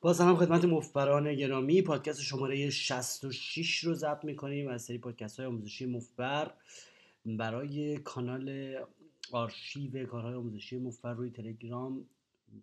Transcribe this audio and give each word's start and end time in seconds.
با 0.00 0.12
سلام 0.12 0.36
خدمت 0.36 0.64
مفبران 0.64 1.34
گرامی 1.34 1.82
پادکست 1.82 2.20
شماره 2.20 2.70
66 2.70 3.84
رو 3.84 3.94
ضبط 3.94 4.24
می‌کنیم 4.24 4.68
از 4.68 4.82
سری 4.82 4.98
پادکست 4.98 5.36
های 5.36 5.46
آموزشی 5.46 5.86
مفبر 5.86 6.54
برای 7.26 7.98
کانال 7.98 8.76
آرشیو 9.32 10.06
کارهای 10.06 10.34
آموزشی 10.34 10.78
مفبر 10.78 11.12
روی 11.12 11.30
تلگرام 11.30 12.06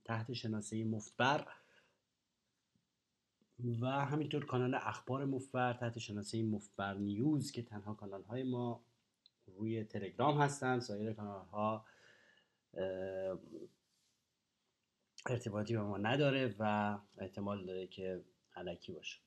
تحت 0.06 0.34
شناسه 0.34 0.84
مفبر 0.84 1.48
و 3.82 3.88
همینطور 3.88 4.46
کانال 4.46 4.76
اخبار 4.76 5.26
مفبر 5.26 5.74
تحت 5.74 6.00
شناسه 6.00 6.44
مفبر 6.44 6.94
نیوز 6.94 7.52
که 7.52 7.62
تنها 7.62 7.94
کانال 7.94 8.24
های 8.24 8.44
ما 8.44 8.82
روی 9.48 9.84
تلگرام 9.84 10.42
هستن. 10.42 10.80
سایر 10.80 11.14
کانال 11.14 11.46
ها 11.46 11.86
ارتباطی 15.30 15.74
به 15.74 15.82
ما 15.82 15.98
نداره 15.98 16.56
و 16.60 16.98
احتمال 17.18 17.66
داره 17.66 17.88
که 17.88 18.22
علکی 18.56 18.92
باشه. 18.92 19.20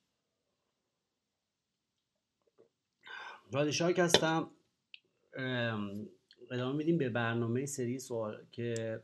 رادشاک 3.52 3.98
هستم. 3.98 4.50
ادامه 6.50 6.76
میدیم 6.76 6.98
به 6.98 7.08
برنامه 7.08 7.66
سری 7.66 7.98
سوال 7.98 8.46
که 8.52 9.00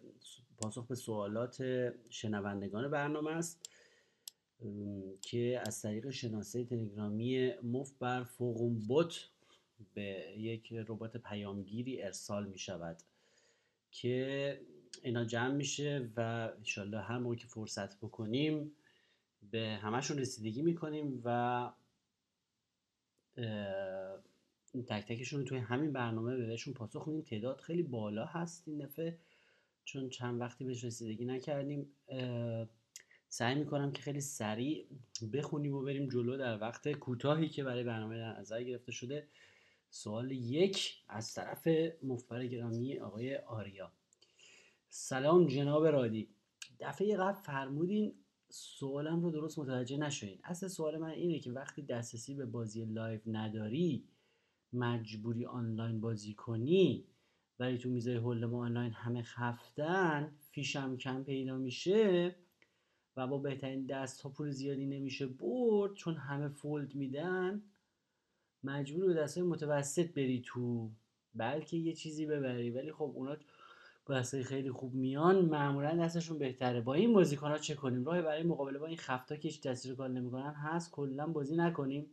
پاسخ 0.62 0.86
به 0.86 0.94
سوالات 0.94 1.64
شنوندگان 2.10 2.90
برنامه 2.90 3.30
است 3.30 3.70
که 5.20 5.62
از 5.66 5.82
طریق 5.82 6.10
شناسه 6.10 6.64
تلگرامی 6.64 7.52
مف 7.62 7.92
بر 7.98 8.24
فوقون 8.24 8.78
بوت 8.78 9.28
به 9.94 10.34
یک 10.36 10.72
ربات 10.72 11.16
پیامگیری 11.16 12.02
ارسال 12.02 12.46
می 12.46 12.58
شود 12.58 12.96
که 13.90 14.60
اینا 15.04 15.24
جمع 15.24 15.54
میشه 15.54 16.10
و 16.16 16.20
انشالله 16.56 17.00
هر 17.00 17.18
موقع 17.18 17.34
که 17.34 17.46
فرصت 17.46 17.98
بکنیم 17.98 18.72
به 19.50 19.78
همشون 19.82 20.18
رسیدگی 20.18 20.62
می‌کنیم 20.62 21.22
و 21.24 21.70
تک 24.86 25.04
تکشون 25.08 25.44
توی 25.44 25.58
همین 25.58 25.92
برنامه 25.92 26.36
بهشون 26.36 26.74
پاسخ 26.74 27.08
میدیم. 27.08 27.22
تعداد 27.22 27.60
خیلی 27.60 27.82
بالا 27.82 28.24
هست 28.24 28.62
این 28.66 28.78
دفعه 28.78 29.18
چون 29.84 30.08
چند 30.08 30.40
وقتی 30.40 30.64
بهش 30.64 30.84
رسیدگی 30.84 31.24
نکردیم. 31.24 31.86
سعی 33.28 33.54
می‌کنم 33.54 33.92
که 33.92 34.02
خیلی 34.02 34.20
سریع 34.20 34.86
بخونیم 35.32 35.74
و 35.74 35.82
بریم 35.82 36.08
جلو 36.08 36.36
در 36.36 36.60
وقت 36.60 36.92
کوتاهی 36.92 37.48
که 37.48 37.64
برای 37.64 37.84
برنامه 37.84 38.18
در 38.18 38.40
نظر 38.40 38.62
گرفته 38.62 38.92
شده. 38.92 39.28
سوال 39.90 40.30
یک 40.30 41.02
از 41.08 41.34
طرف 41.34 41.68
ممبر 42.02 42.46
گرامی 42.46 42.98
آقای 42.98 43.36
آریا. 43.36 43.92
سلام 44.96 45.46
جناب 45.46 45.86
رادی. 45.86 46.28
دفعه 46.80 47.16
قبل 47.16 47.40
فرمودین 47.40 48.14
سوالم 48.48 49.22
رو 49.22 49.30
درست 49.30 49.58
متوجه 49.58 49.96
نشدین. 49.96 50.38
اصل 50.44 50.68
سوال 50.68 50.98
من 50.98 51.08
اینه 51.08 51.38
که 51.38 51.52
وقتی 51.52 51.82
دسترسی 51.82 52.34
به 52.34 52.46
بازی 52.46 52.84
live 52.84 53.20
نداری 53.26 54.08
مجبوری 54.72 55.46
آنلاین 55.46 56.00
بازی 56.00 56.34
کنی 56.34 57.06
ولی 57.58 57.78
تو 57.78 57.90
میزای 57.90 58.16
hold'em 58.16 58.64
online 58.64 58.92
همه 58.92 59.22
خفتن 59.22 60.36
fish 60.50 60.87
م 60.87 60.96
کم 60.96 61.24
پیدا 61.24 61.58
میشه 61.58 62.36
و 63.16 63.26
با 63.26 63.38
بهترین 63.38 63.86
دست 63.86 64.20
ها 64.20 64.30
پول 64.30 64.50
زیادی 64.50 64.86
نمیشه 64.86 65.26
برد 65.26 65.94
چون 65.94 66.14
همه 66.14 66.48
fold 66.48 66.94
میدن 66.94 67.62
مجبور 68.64 69.06
به 69.06 69.14
دستای 69.14 69.42
متوسط 69.42 70.14
بری 70.14 70.42
تو 70.46 70.90
بلکه 71.34 71.76
یه 71.76 71.92
چیزی 71.92 72.26
ببری. 72.26 72.70
ولی 72.70 72.92
خب 72.92 73.12
اونا 73.14 73.36
دستای 74.12 74.44
خیلی 74.44 74.70
خوب 74.70 74.94
میان 74.94 75.44
معمولا 75.44 75.96
دستشون 75.96 76.38
بهتره. 76.38 76.80
با 76.80 76.94
این 76.94 77.12
بازیکن 77.12 77.50
ها 77.50 77.58
چه 77.58 77.74
کنیم؟ 77.74 78.04
راه 78.04 78.22
برای 78.22 78.42
مقابله 78.42 78.78
با 78.78 78.86
این 78.86 78.96
خفتا 78.96 79.36
که 79.36 79.48
هیچ 79.48 79.86
رو 79.86 79.96
کار 79.96 80.08
نمی‌کنن 80.08 80.54
هست 80.54 80.90
کلا 80.90 81.26
بازی 81.26 81.56
نکنیم. 81.56 82.06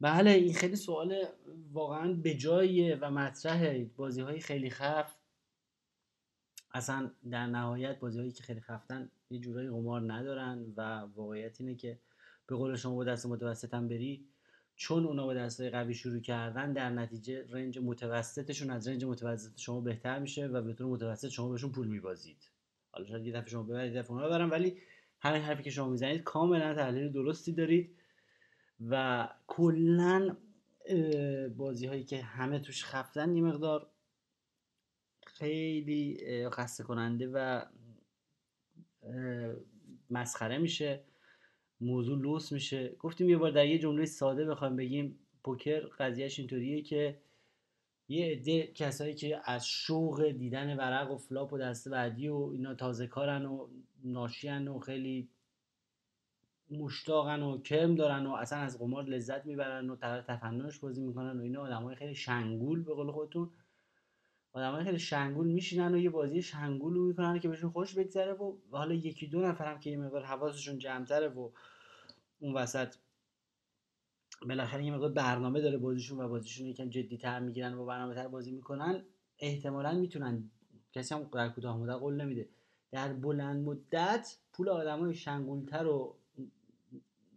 بله 0.00 0.30
این 0.30 0.54
خیلی 0.54 0.76
سوال 0.76 1.24
واقعا 1.72 2.12
به 2.12 2.34
جاییه 2.34 2.98
و 3.00 3.10
مطرحه. 3.10 3.90
بازی 3.96 4.20
های 4.20 4.40
خیلی 4.40 4.70
خف. 4.70 5.14
اصلا 6.74 7.10
در 7.30 7.46
نهایت 7.46 8.00
بازی 8.00 8.18
هایی 8.18 8.32
که 8.32 8.42
خیلی 8.42 8.60
خفتن 8.60 9.10
یه 9.30 9.38
جورایی 9.38 9.68
قمار 9.68 10.12
ندارن 10.12 10.72
و 10.76 10.80
واقعیت 10.98 11.60
اینه 11.60 11.74
که 11.74 11.98
به 12.46 12.56
قول 12.56 12.76
شما 12.76 12.94
با 12.94 13.04
دست 13.04 13.26
متوسط 13.26 13.74
هم 13.74 13.88
بری. 13.88 14.28
چون 14.80 15.06
اونا 15.06 15.26
با 15.26 15.34
دستای 15.34 15.70
قوی 15.70 15.94
شروع 15.94 16.20
کردن 16.20 16.72
در 16.72 16.90
نتیجه 16.90 17.46
رنج 17.50 17.78
متوسطشون 17.78 18.70
از 18.70 18.88
رنج 18.88 19.04
متوسط 19.04 19.58
شما 19.58 19.80
بهتر 19.80 20.18
میشه 20.18 20.46
و 20.46 20.62
به 20.62 20.72
طور 20.72 20.86
متوسط 20.86 21.28
شما 21.28 21.48
بهشون 21.48 21.72
پول 21.72 21.88
میبازید. 21.88 22.50
حالا 22.90 23.06
شاید 23.06 23.26
یه 23.26 23.32
دفعه 23.32 23.50
شما 23.50 23.62
ببرید 23.62 23.96
دفعه 23.96 24.12
اونا 24.12 24.26
ببرن 24.26 24.50
ولی 24.50 24.76
همین 25.20 25.42
حرفی 25.42 25.62
که 25.62 25.70
شما 25.70 25.88
می‌زنید 25.88 26.22
کاملا 26.22 26.74
تحلیل 26.74 27.12
درستی 27.12 27.52
دارید 27.52 27.96
و 28.88 29.28
کلا 29.46 30.36
بازی 31.56 31.86
هایی 31.86 32.04
که 32.04 32.22
همه 32.22 32.58
توش 32.58 32.84
خفتن 32.84 33.36
یه 33.36 33.42
مقدار 33.42 33.90
خیلی 35.26 36.18
خسته 36.50 36.84
کننده 36.84 37.28
و 37.28 37.64
مسخره 40.10 40.58
میشه. 40.58 41.04
موضوع 41.80 42.18
لوس 42.18 42.52
میشه. 42.52 42.96
گفتیم 42.98 43.28
یه 43.28 43.36
بار 43.36 43.50
در 43.50 43.66
یه 43.66 43.78
جمله 43.78 44.04
ساده 44.04 44.44
بخوایم 44.44 44.76
بگیم 44.76 45.18
پوکر 45.44 45.80
قضیهش 45.80 46.38
اینطوریه 46.38 46.82
که 46.82 47.18
یه 48.08 48.26
عده 48.26 48.66
کسایی 48.66 49.14
که 49.14 49.40
از 49.44 49.66
شوق 49.66 50.28
دیدن 50.28 50.76
ورق 50.76 51.10
و 51.10 51.16
flop 51.16 51.52
و 51.52 51.58
دست 51.58 51.90
بعدی 51.90 52.28
و 52.28 52.50
اینا 52.52 52.74
تازه 52.74 53.06
کارن 53.06 53.46
و 53.46 53.66
ناشیان 54.04 54.68
و 54.68 54.78
خیلی 54.78 55.28
مشتاقن 56.70 57.42
و 57.42 57.58
کرم 57.58 57.94
دارن 57.94 58.26
و 58.26 58.32
اصلا 58.32 58.58
از 58.58 58.78
قمار 58.78 59.04
لذت 59.04 59.46
می‌برن 59.46 59.90
و 59.90 59.96
طرف 59.96 60.26
تفننش 60.26 60.78
بازی 60.78 61.02
می‌کنن 61.02 61.40
و 61.40 61.42
اینا 61.42 61.60
آدمای 61.60 61.94
خیلی 61.96 62.14
شنگول 62.14 62.82
به 62.82 62.94
قول 62.94 63.10
خودتون. 63.10 63.50
آدمای 64.52 64.84
خیلی 64.84 64.98
شنگول 64.98 65.46
میشینن 65.46 65.94
و 65.94 65.98
یه 65.98 66.10
بازی 66.10 66.42
شنگول 66.42 66.94
رو 66.94 67.06
می‌کنن 67.06 67.38
که 67.38 67.48
بهشون 67.48 67.70
خوش 67.70 67.94
بگذره 67.94 68.32
و 68.32 68.56
حالا 68.70 68.94
یکی 68.94 69.26
دو 69.26 69.40
نفر 69.40 69.72
هم 69.72 69.80
که 69.80 69.90
یه 69.90 69.96
مقدار 69.96 70.22
حواسشون 70.22 70.78
جمعتره 70.78 71.28
و 71.28 71.50
اون 72.40 72.54
وسط 72.54 72.94
بالاخره 74.48 74.84
یه 74.84 74.92
مقدار 74.94 75.12
برنامه 75.12 75.60
داره 75.60 75.78
بازیشون 75.78 76.20
و 76.20 76.28
بازیشون 76.28 76.66
یکم 76.66 76.88
جدی 76.88 77.16
تر 77.16 77.40
می‌گیرن 77.40 77.74
و 77.74 77.86
برنامه 77.86 78.14
تر 78.14 78.28
بازی 78.28 78.52
می‌کنن 78.52 79.02
احتمالا 79.38 79.92
می‌تونن. 79.92 80.50
کسی 80.92 81.14
هم 81.14 81.30
در 81.32 81.48
کوتاه 81.48 81.78
مدت 81.78 81.92
قول 81.92 82.20
نمیده. 82.20 82.48
در 82.90 83.12
بلند 83.12 83.64
مدت 83.64 84.36
پول 84.52 84.68
آدمای 84.68 85.14
شنگولتر 85.14 85.86
و 85.86 86.14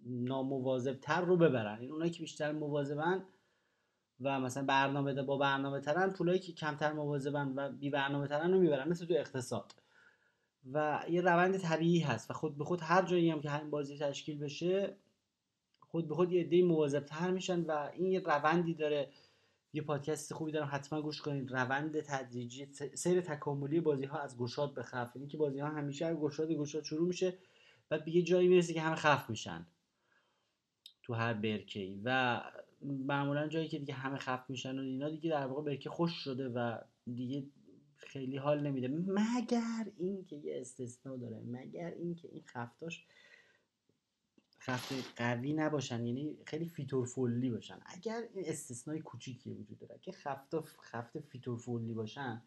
نامواظبتر 0.06 1.22
رو 1.22 1.38
ببرن. 1.38 1.80
این 1.82 1.92
اونایی 1.92 2.12
که 2.12 2.20
بیشتر 2.20 2.52
مواظبن 2.52 3.24
و 4.22 4.40
مثلا 4.40 4.64
برنامه 4.64 5.14
با 5.24 5.38
برنامه 5.38 5.80
ترن 5.80 6.10
پولایی 6.10 6.40
که 6.40 6.54
کمتر 6.54 6.94
مواظبن 6.94 7.54
و 7.56 7.72
بی 7.72 7.90
برنامه 7.90 8.28
ترن 8.28 8.52
رو 8.54 8.60
می‌برن 8.60 8.90
مثل 8.90 9.06
تو 9.06 9.14
اقتصاد. 9.14 9.74
و 10.74 11.04
یه 11.10 11.22
روند 11.22 11.58
طبیعی 11.58 12.00
هست 12.00 12.32
و 12.32 12.34
خود 12.34 12.58
به 12.58 12.64
خود 12.64 12.82
هر 12.82 13.02
جایی 13.02 13.30
هم 13.30 13.42
که 13.42 13.50
همین 13.50 13.70
بازی 13.70 13.98
تشکیل 13.98 14.40
بشه 14.40 14.96
خود 15.80 16.08
به 16.08 16.16
خود 16.16 16.32
یه 16.32 16.42
عده 16.42 16.64
مواظبتر 16.64 17.32
میشن 17.32 17.62
و 17.62 17.90
این 17.94 18.06
یه 18.06 18.20
روندی 18.20 18.74
داره. 18.74 19.12
یه 19.74 19.82
پادکست 19.82 20.34
خوبی 20.34 20.52
دارم 20.52 20.70
حتما 20.72 21.02
گوش 21.02 21.22
کنید 21.22 21.52
روند 21.52 22.00
تدریجی 22.00 22.68
سیر 22.94 23.22
تکاملی 23.22 23.80
بازی 23.80 24.06
ها 24.06 24.20
از 24.20 24.38
گشاد 24.38 24.74
به 24.74 24.84
خف 24.84 25.16
یعنی 25.16 25.28
که 25.28 25.38
بازی 25.38 25.60
ها 25.60 25.68
همیشه 25.68 26.06
از 26.06 26.18
گشاد 26.18 26.52
گشاد 26.52 26.84
شروع 26.84 27.08
میشه 27.08 27.38
و 27.92 28.00
به 28.00 28.16
یه 28.16 28.22
جایی 28.22 28.48
می‌رسه 28.48 28.74
که 28.74 28.82
همه 28.82 28.96
خف 28.96 29.30
میشن. 29.30 29.66
تو 31.04 31.14
هر 31.14 31.34
برکه 31.34 31.96
و 32.04 32.42
معمولا 32.84 33.48
جایی 33.48 33.68
که 33.68 33.80
دیگه 33.80 33.94
همه 33.94 34.18
خف 34.18 34.50
میشن 34.50 34.80
و 34.80 34.82
اینا 34.82 35.10
دیگه 35.10 35.30
در 35.30 35.46
واقع 35.46 35.62
برکه 35.62 35.90
خوش 35.90 36.12
شده 36.12 36.50
و 36.50 36.78
دیگه 37.14 37.44
خیلی 37.96 38.38
حال 38.38 38.68
نمیده. 38.68 38.88
مگر 38.88 39.92
اینکه 39.98 40.36
یه 40.36 40.62
استثنا 40.62 41.18
داره 41.18 41.42
مگر 41.46 41.92
اینکه 41.92 42.28
این 42.32 42.44
خفتاش 42.46 43.06
خفت 44.60 45.14
قوی 45.16 45.54
نباشن 45.54 46.06
یعنی 46.06 46.38
خیلی 46.46 46.66
fit 46.66 46.91
or 46.91 47.08
fold 47.08 47.41
ی 47.41 47.50
باشن. 47.50 47.80
اگر 47.86 48.24
این 48.34 48.46
استثنای 48.48 49.00
کوچیکی 49.00 49.50
وجود 49.50 49.80
داره 49.80 50.00
که 50.02 50.12
خفت 50.12 50.56
خفت 50.82 51.20
fit 51.20 51.42
or 51.42 51.57
fold 51.57 51.86
ی 51.86 51.94
باشن 51.94 52.42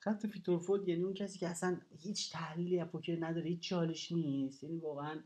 خفت 0.00 0.26
fit 0.26 0.47
or 0.47 0.60
fold 0.60 0.88
یعنی 0.88 1.02
اون 1.02 1.14
کسی 1.14 1.38
که 1.38 1.48
اصلا 1.48 1.80
هیچ 1.98 2.32
تحلیلی 2.32 2.80
از 2.80 2.88
پوکر 2.88 3.16
نداره 3.20 3.48
هیچ 3.48 3.60
حالیش 3.60 4.12
نیست 4.12 4.62
یعنی 4.62 4.78
واقعا 4.78 5.20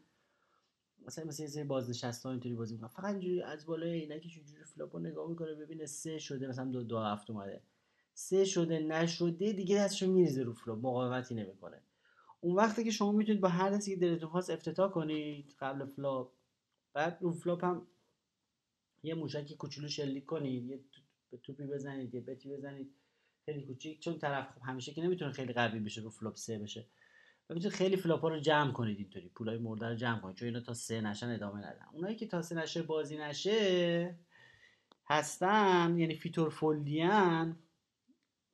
مثلا 1.07 1.25
مثلا 1.25 1.47
یه 1.47 1.65
بازنشسته 1.65 2.29
ها 2.29 2.33
اینطوری 2.33 2.55
بازی 2.55 2.75
می‌کنه 2.75 2.89
فقط 2.89 3.05
اینجوری 3.05 3.43
از 3.43 3.67
بالای 3.67 4.01
عینکش 4.01 4.37
اینجوری 4.37 4.65
flop 4.65 4.92
و 4.92 4.99
نگاه 4.99 5.29
می‌کنه 5.31 5.55
ببینه 5.55 5.87
سه 5.87 6.19
شده 6.19 6.47
مثلا 6.47 6.65
دو 6.65 6.83
دو 6.83 6.99
هفت 6.99 7.31
اومده. 7.31 7.63
سه 8.15 8.45
شده 8.45 8.79
نشده 8.79 9.53
دیگه 9.53 9.77
دستشو 9.77 10.13
میریزه 10.13 10.43
رو 10.43 10.53
flop 10.53 10.79
مقاومتی 10.79 11.35
نمی‌کنه. 11.35 11.83
اون 12.41 12.57
وقتی 12.57 12.85
که 12.85 12.91
شما 12.91 13.13
می‌تونید 13.13 13.41
با 13.41 13.49
هر 13.49 13.71
دستی 13.71 13.95
که 13.95 14.01
دلتون 14.01 14.29
خواست 14.29 14.51
افتتاح 14.51 14.91
کنید 14.91 15.57
قبل 15.61 15.85
flop 15.87 16.33
بعد 16.93 17.19
رو 17.21 17.33
flop 17.33 17.65
هم 17.65 17.87
یه 19.03 19.15
موشکی 19.15 19.57
کوچولو 19.57 19.89
شلیک 19.89 20.27
کنید 20.27 20.65
یه 20.65 20.81
توپی 21.43 21.67
بزنید 21.67 22.15
یه 22.15 22.21
bet 22.21 22.42
ی 22.42 22.49
بزنید 22.49 22.95
خیلی 23.45 23.63
کوچیک 23.63 24.01
چون 24.01 24.19
طرف 24.19 24.51
خب 24.55 24.61
همیشه 24.65 24.93
که 24.93 25.03
نمی‌تونه 25.03 25.33
خیلی 25.33 25.53
قوی 25.53 25.81
بشه 25.81 26.01
رو 26.01 26.11
flop 26.11 26.37
سه 26.37 26.59
بشه. 26.59 26.87
و 27.51 27.55
می‌تونید 27.55 27.77
خیلی 27.77 27.97
flop 27.97 28.23
ا 28.23 28.29
رو 28.29 28.41
جمع 28.41 28.73
کنید 28.73 28.99
اینطوری 28.99 29.29
پولای 29.29 29.59
مرده 29.59 29.89
رو 29.89 29.95
جمع 29.95 30.21
کنید 30.21 30.37
چون 30.37 30.49
اینا 30.49 30.61
تا 30.61 30.75
سه 30.75 31.01
نشن 31.01 31.31
ادامه 31.31 31.59
ندن 31.59 31.87
اونایی 31.93 32.17
که 32.17 32.27
تا 32.27 32.43
سه 32.43 32.55
نشه 32.55 32.83
بازی 32.83 33.19
نشه 33.19 34.19
هستن 35.07 35.99
یعنی 35.99 36.15
fit 36.15 36.37
or 36.37 36.51
fold 36.51 37.22
ی 37.22 37.39
ان 37.39 37.57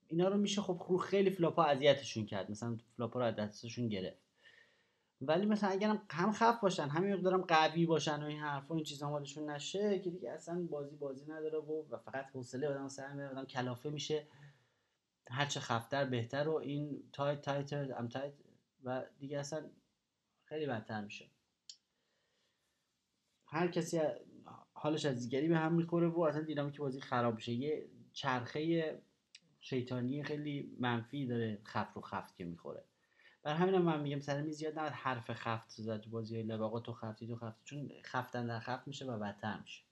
اینا 0.08 0.28
رو 0.28 0.36
میشه 0.36 0.62
خب 0.62 0.82
رو 0.88 0.98
خیلی 0.98 1.30
flop 1.30 1.57
ا 1.57 1.64
اذیتشون 1.64 2.26
کرد 2.26 2.50
مثلا 2.50 2.78
flop 2.96 3.15
ا 3.15 3.20
رو 3.20 3.26
از 3.26 3.36
دستشون 3.36 3.88
گرفت. 3.88 4.26
ولی 5.20 5.46
مثلا 5.46 5.70
اگر 5.70 5.98
هم 6.10 6.32
خفت 6.32 6.60
باشن 6.60 6.88
همین 6.88 7.14
مقدارم 7.14 7.40
قوی 7.42 7.86
باشن 7.86 8.22
و 8.22 8.26
این 8.26 8.40
حرفا 8.40 8.74
این 8.74 8.84
چیزا 8.84 9.10
مالشون 9.10 9.50
نشه 9.50 9.98
که 9.98 10.10
دیگه 10.10 10.30
اصلا 10.30 10.66
بازی 10.70 10.96
بازی 10.96 11.32
نداره 11.32 11.58
و, 11.58 11.84
و 11.90 11.96
فقط 11.96 12.26
حوصله 12.34 12.68
آدم 12.68 12.88
سر 12.88 13.12
میره 13.12 13.28
آدم 13.28 13.44
کلافه 13.44 13.90
میشه. 13.90 14.26
هر 15.30 15.46
چه 15.46 15.60
خفتر 15.60 16.04
بهتر 16.04 16.48
و 16.48 16.54
این 16.54 17.02
tight 17.12 17.40
tight 17.40 17.72
ام 17.72 18.08
tight 18.08 18.32
و 18.84 19.04
دیگه 19.18 19.38
اصلا 19.38 19.70
خیلی 20.44 20.66
بدتر 20.66 21.04
میشه. 21.04 21.30
هر 23.46 23.68
کسی 23.68 24.00
حالش 24.72 25.04
از 25.04 25.20
دیگری 25.22 25.48
به 25.48 25.56
هم 25.56 25.74
می‌خوره 25.74 26.08
و 26.08 26.20
اصلا 26.20 26.42
دینامیک 26.42 26.76
بازی 26.76 27.00
خراب 27.00 27.34
میشه. 27.34 27.52
یه 27.52 27.88
چرخه 28.12 29.02
شیطانی 29.60 30.22
خیلی 30.22 30.76
منفی 30.80 31.26
داره 31.26 31.60
خفت 31.64 31.96
رو 31.96 32.02
خفت 32.02 32.36
که 32.36 32.44
می‌خوره. 32.44 32.84
بر 33.42 33.54
همینم 33.54 33.82
من 33.82 34.00
میگم 34.00 34.20
سر 34.20 34.42
میز 34.42 34.56
زیاد 34.56 34.78
نباید 34.78 34.92
حرف 34.92 35.32
خفت 35.32 35.70
زد 35.70 36.00
تو 36.00 36.10
بازی 36.10 36.36
های 36.36 36.80
تو 36.80 36.92
خفتی 36.92 37.26
تو 37.26 37.36
خفتی. 37.36 37.60
چون 37.64 37.90
خفتن 38.02 38.46
در 38.46 38.60
خفت 38.60 38.88
میشه 38.88 39.04
و 39.04 39.18
بدتر 39.18 39.60
میشه. 39.60 39.82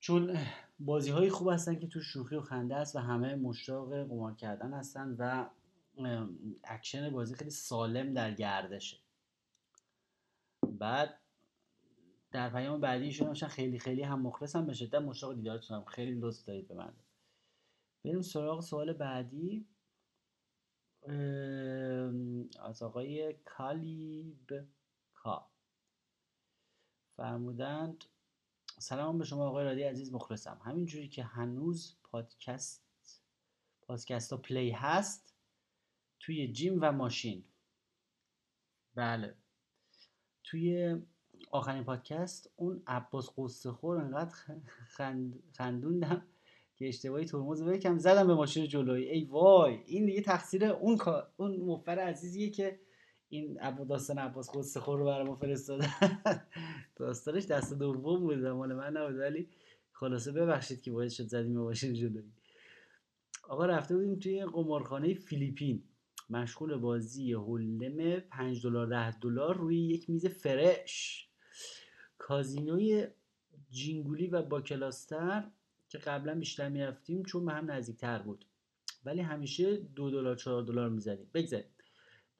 چون 0.00 0.38
بازی 0.78 1.10
های 1.10 1.30
خوب 1.30 1.48
هستن 1.48 1.78
که 1.78 1.86
تو 1.86 2.00
شوخی 2.00 2.36
و 2.36 2.40
خنده 2.40 2.76
است 2.76 2.96
و 2.96 2.98
همه 2.98 3.34
مشتاق 3.34 4.02
قمار 4.02 4.34
کردن 4.34 4.74
هستن 4.74 5.16
و 5.18 5.50
اکشن 6.64 7.10
بازی 7.10 7.34
خیلی 7.34 7.50
سالم 7.50 8.14
در 8.14 8.34
گردشه. 8.34 8.98
بعد 10.62 11.20
در 12.30 12.50
پیام 12.50 12.80
بعدی 12.80 13.04
ایشون 13.04 13.34
خیلی 13.34 13.78
خیلی 13.78 14.02
هم 14.02 14.22
مخلصم 14.22 14.66
به 14.66 14.72
شدت 14.72 14.94
مشتاق 14.94 15.34
دیدارتونم 15.34 15.84
خیلی 15.84 16.20
لطف 16.20 16.44
دارید 16.44 16.68
به 16.68 16.74
من. 16.74 16.92
بریم 18.04 18.22
سراغ 18.22 18.60
سوال 18.60 18.92
بعدی. 18.92 19.66
از 22.60 22.82
آقای 22.82 23.34
کالیب 23.44 24.66
کا. 25.14 25.50
فرمودند 27.16 28.04
سلام 28.78 29.18
به 29.18 29.24
شما 29.24 29.48
آقای 29.48 29.64
رادی 29.64 29.82
عزیز 29.82 30.12
مخلصم. 30.12 30.60
همینجوری 30.64 31.08
که 31.08 31.24
هنوز 31.24 31.96
پادکست 32.02 32.84
پادکست 33.82 34.34
پلی 34.34 34.70
هست 34.70 35.27
توی 36.20 36.52
جیم 36.52 36.78
و 36.80 36.92
ماشین. 36.92 37.44
بله. 38.94 39.34
توی 40.44 40.96
آخرین 41.50 41.84
پادکست 41.84 42.50
اون 42.56 42.82
عباس 42.86 43.30
قصه 43.38 43.70
خور 43.70 43.96
انقدر 43.96 44.34
خندوندم 45.52 46.26
که 46.76 46.88
اشتباهی 46.88 47.24
ترمز 47.24 47.62
بکم 47.62 47.98
زدم 47.98 48.26
به 48.26 48.34
ماشین 48.34 48.66
جلویی 48.66 49.08
ای 49.08 49.24
وای 49.24 49.78
این 49.86 50.06
دیگه 50.06 50.20
تقصیر 50.20 50.64
اون 50.64 50.98
اون 51.36 51.56
مفر 51.56 51.98
عزیزیه 51.98 52.50
که 52.50 52.80
این 53.28 53.58
ابو 53.60 53.84
داستان 53.84 54.18
عباس 54.18 54.56
قصه 54.56 54.80
خور 54.80 54.98
رو 54.98 55.04
برای 55.04 55.26
ما 55.26 55.36
فرستاده. 55.36 55.88
داستانش 56.96 57.46
دست 57.46 57.74
دوم 57.74 58.20
بود 58.20 58.46
مال 58.46 58.74
من 58.74 58.96
نبود 58.96 59.18
ولی 59.18 59.48
خلاصه 59.92 60.32
ببخشید 60.32 60.82
که 60.82 60.90
باید 60.90 61.10
شد 61.10 61.26
زدیم 61.26 61.54
به 61.54 61.60
ماشین 61.60 61.94
جلویی 61.94 62.32
آقا 63.48 63.66
رفته 63.66 63.96
بودیم 63.96 64.18
توی 64.18 64.44
قمارخانه 64.44 65.14
فیلیپین. 65.14 65.82
مشغول 66.30 66.76
بازی 66.76 67.32
هولم 67.32 68.20
5 68.20 68.62
دلار 68.62 68.86
10 68.86 69.18
دلار 69.18 69.56
روی 69.56 69.78
یک 69.80 70.10
میز 70.10 70.26
فرش. 70.26 71.28
کازینوی 72.18 73.06
جینگولی 73.70 74.26
و 74.26 74.42
با 74.42 74.60
کلاستر 74.60 75.44
که 75.88 75.98
قبلا 75.98 76.34
بیشتر 76.34 76.68
می‌رفتیم 76.68 77.22
چون 77.22 77.44
به 77.44 77.52
هم 77.52 77.70
نزدیکتر 77.70 78.18
بود. 78.18 78.44
ولی 79.04 79.20
همیشه 79.20 79.76
دو 79.76 80.10
دلار 80.10 80.36
چهار 80.36 80.62
دلار 80.62 80.88
می‌زدیم. 80.88 81.30
بگذاریم. 81.34 81.70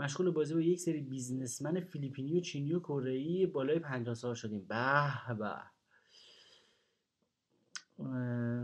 مشغول 0.00 0.30
بازی 0.30 0.54
با 0.54 0.60
یک 0.60 0.80
سری 0.80 1.00
بیزنسمن 1.00 1.80
فیلیپینی 1.80 2.38
و 2.38 2.40
چینی 2.40 2.74
و 2.74 2.80
کره 2.80 3.46
بالای 3.46 3.78
50 3.78 4.14
سال 4.14 4.34
شدیم. 4.34 4.66
به 4.68 5.34
به. 5.38 5.60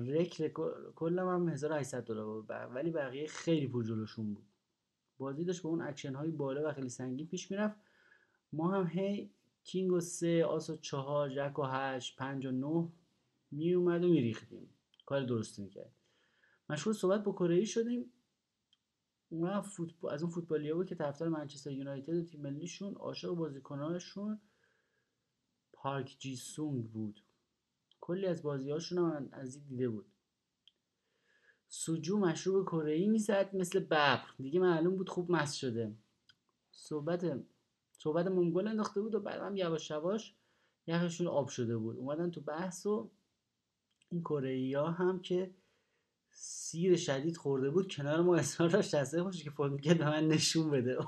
رکل 0.06 0.48
کلم 0.94 1.28
هم 1.28 1.48
1800 1.48 2.04
دلار 2.04 2.24
بود. 2.24 2.50
ولی 2.50 2.90
بقیه 2.90 3.26
خیلی 3.26 3.68
پول 3.68 3.86
جلوشون 3.86 4.34
بود. 4.34 4.46
بازی 5.18 5.44
داشت 5.44 5.62
با 5.62 5.70
اون 5.70 5.82
اکشن 5.82 6.14
های 6.14 6.30
بالا 6.30 6.68
و 6.68 6.72
خیلی 6.72 6.88
سنگین 6.88 7.26
پیش 7.26 7.50
می‌رفت. 7.50 7.76
ما 8.52 8.72
هم 8.72 8.86
هی 8.86 9.30
کینگ 9.64 9.92
و 9.92 10.00
سه 10.00 10.44
آس 10.44 10.70
و 10.70 10.76
چهار 10.76 11.30
جک 11.30 11.58
و 11.58 11.62
هشت 11.62 12.16
پنج 12.16 12.46
و 12.46 12.50
نه 12.50 12.88
می 13.50 13.74
اومد 13.74 14.04
و 14.04 14.08
میریختیم. 14.08 14.68
کار 15.06 15.22
درستی 15.22 15.62
می‌کرد. 15.62 15.92
مشغول 16.70 16.92
صحبت 16.92 17.24
با 17.24 17.32
کره 17.32 17.64
شدیم. 17.64 18.12
اون 19.28 19.60
فوتبال 19.60 20.14
از 20.14 20.22
اون 20.22 20.32
فوتبالی 20.32 20.72
بود 20.72 20.86
که 20.86 20.94
طرفدار 20.94 21.28
منچستر 21.28 21.72
یونایتد 21.72 22.14
و 22.14 22.22
تیم 22.22 22.40
ملیشون 22.40 22.94
عاشق 22.94 23.28
بازیکناشون 23.28 24.40
پارک 25.72 26.16
جی 26.18 26.36
سونگ 26.36 26.90
بود. 26.90 27.24
کلی 28.00 28.26
از 28.26 28.42
بازیهاشون 28.42 28.98
هم 28.98 29.28
از 29.32 29.66
دیده 29.66 29.88
بود. 29.88 30.06
سوجو 31.76 32.18
مشروب 32.18 32.66
کره 32.66 32.92
ای 32.92 33.06
می‌زد 33.06 33.56
مثل 33.56 33.80
ببر. 33.80 34.20
دیگه 34.38 34.60
معلوم 34.60 34.96
بود 34.96 35.08
خوب 35.08 35.30
مست 35.30 35.56
شده. 35.56 35.94
صحبت 36.70 37.40
صحبت 37.98 38.26
منگل 38.26 38.68
انداخته 38.68 39.00
بود 39.00 39.14
و 39.14 39.20
بعد 39.20 39.40
هم 39.40 39.56
یواش 39.56 39.90
یواش 39.90 40.34
یخشون 40.86 41.26
آب 41.26 41.48
شده 41.48 41.76
بود. 41.76 41.96
اومدن 41.96 42.30
تو 42.30 42.40
بحث 42.40 42.86
و 42.86 43.10
این 44.10 44.20
کره 44.20 44.78
ها 44.78 44.90
هم 44.90 45.20
که 45.20 45.54
سیر 46.30 46.96
شدید 46.96 47.36
خورده 47.36 47.70
بود 47.70 47.92
کنار 47.92 48.20
ما 48.20 48.36
اصرار 48.36 48.68
داشت. 48.68 48.94
دسته 48.94 49.22
باشه 49.22 49.44
که 49.44 49.62
می‌کرد 49.62 49.98
به 49.98 50.04
من 50.04 50.28
نشون 50.28 50.70
بده. 50.70 50.98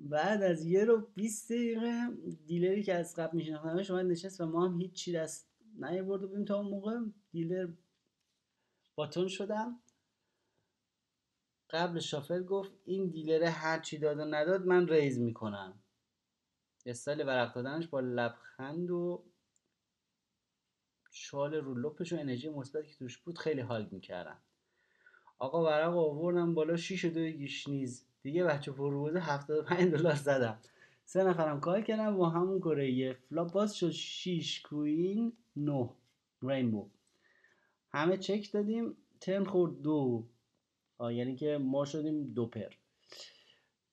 بعد 0.00 0.42
از 0.42 0.64
یه 0.64 0.84
ربع 0.84 1.08
20 1.14 1.52
دقیقه 1.52 2.08
dealer 2.46 2.77
ی 2.77 2.82
که 2.82 2.94
از 2.94 3.14
قبل 3.14 3.36
میشناختمش 3.36 3.90
من 3.90 4.08
نشست 4.08 4.40
و 4.40 4.46
ما 4.46 4.68
هم 4.68 4.80
هیچ 4.80 4.92
چی 4.92 5.12
دست 5.12 5.48
نیاورده 5.78 6.26
بودیم 6.26 6.44
تا 6.44 6.56
اون 6.56 6.70
موقع 6.70 7.00
dealer 7.30 7.68
button 8.98 9.28
شدم. 9.28 9.80
قبل 11.70 11.98
shuffle 11.98 12.44
گفت 12.44 12.72
این 12.84 13.08
dealer 13.10 13.44
هر 13.44 13.78
چی 13.80 13.98
داد 13.98 14.18
و 14.18 14.24
نداد 14.24 14.66
من 14.66 14.88
raise 14.88 15.18
می‌کنم. 15.18 15.82
استایل 16.86 17.26
ورق 17.26 17.54
دادنش 17.54 17.86
با 17.86 18.00
لبخند 18.00 18.90
و 18.90 19.24
چال 21.10 21.54
رو 21.54 21.74
لپش 21.74 22.12
و 22.12 22.16
انرژی 22.16 22.48
مثبتی 22.48 22.88
که 22.88 22.96
توش 22.96 23.18
بود 23.18 23.38
خیلی 23.38 23.60
حال 23.60 23.88
می‌کردم. 23.90 24.38
آقا 25.38 25.64
ورق 25.64 25.96
آوردم 25.96 26.54
بالا 26.54 26.76
شیش 26.76 27.04
و 27.04 27.10
دو 27.10 27.26
گشنیز 27.26 28.06
دیگه 28.22 28.44
بچه 28.44 28.72
فروزه 28.72 29.20
75 29.20 29.92
دلار 29.92 30.14
زدم. 30.14 30.58
سه 31.04 31.24
نفرم 31.24 31.60
call 31.60 31.80
کردم 31.80 32.16
با 32.16 32.30
همون 32.30 32.58
کره 32.58 33.12
flop 33.12 33.52
باز 33.52 33.76
شد. 33.76 33.90
6 33.90 34.62
queen 34.62 35.32
9 35.56 35.90
rainbow. 36.42 36.90
همه 37.92 38.16
چک 38.16 38.52
دادیم 38.52 38.96
turn 39.20 39.44
خورد 39.44 39.80
دو. 39.80 40.26
آه 40.98 41.14
یعنی 41.14 41.36
که 41.36 41.58
ما 41.58 41.84
شدیم 41.84 42.24
دو 42.34 42.46
pair. 42.46 42.74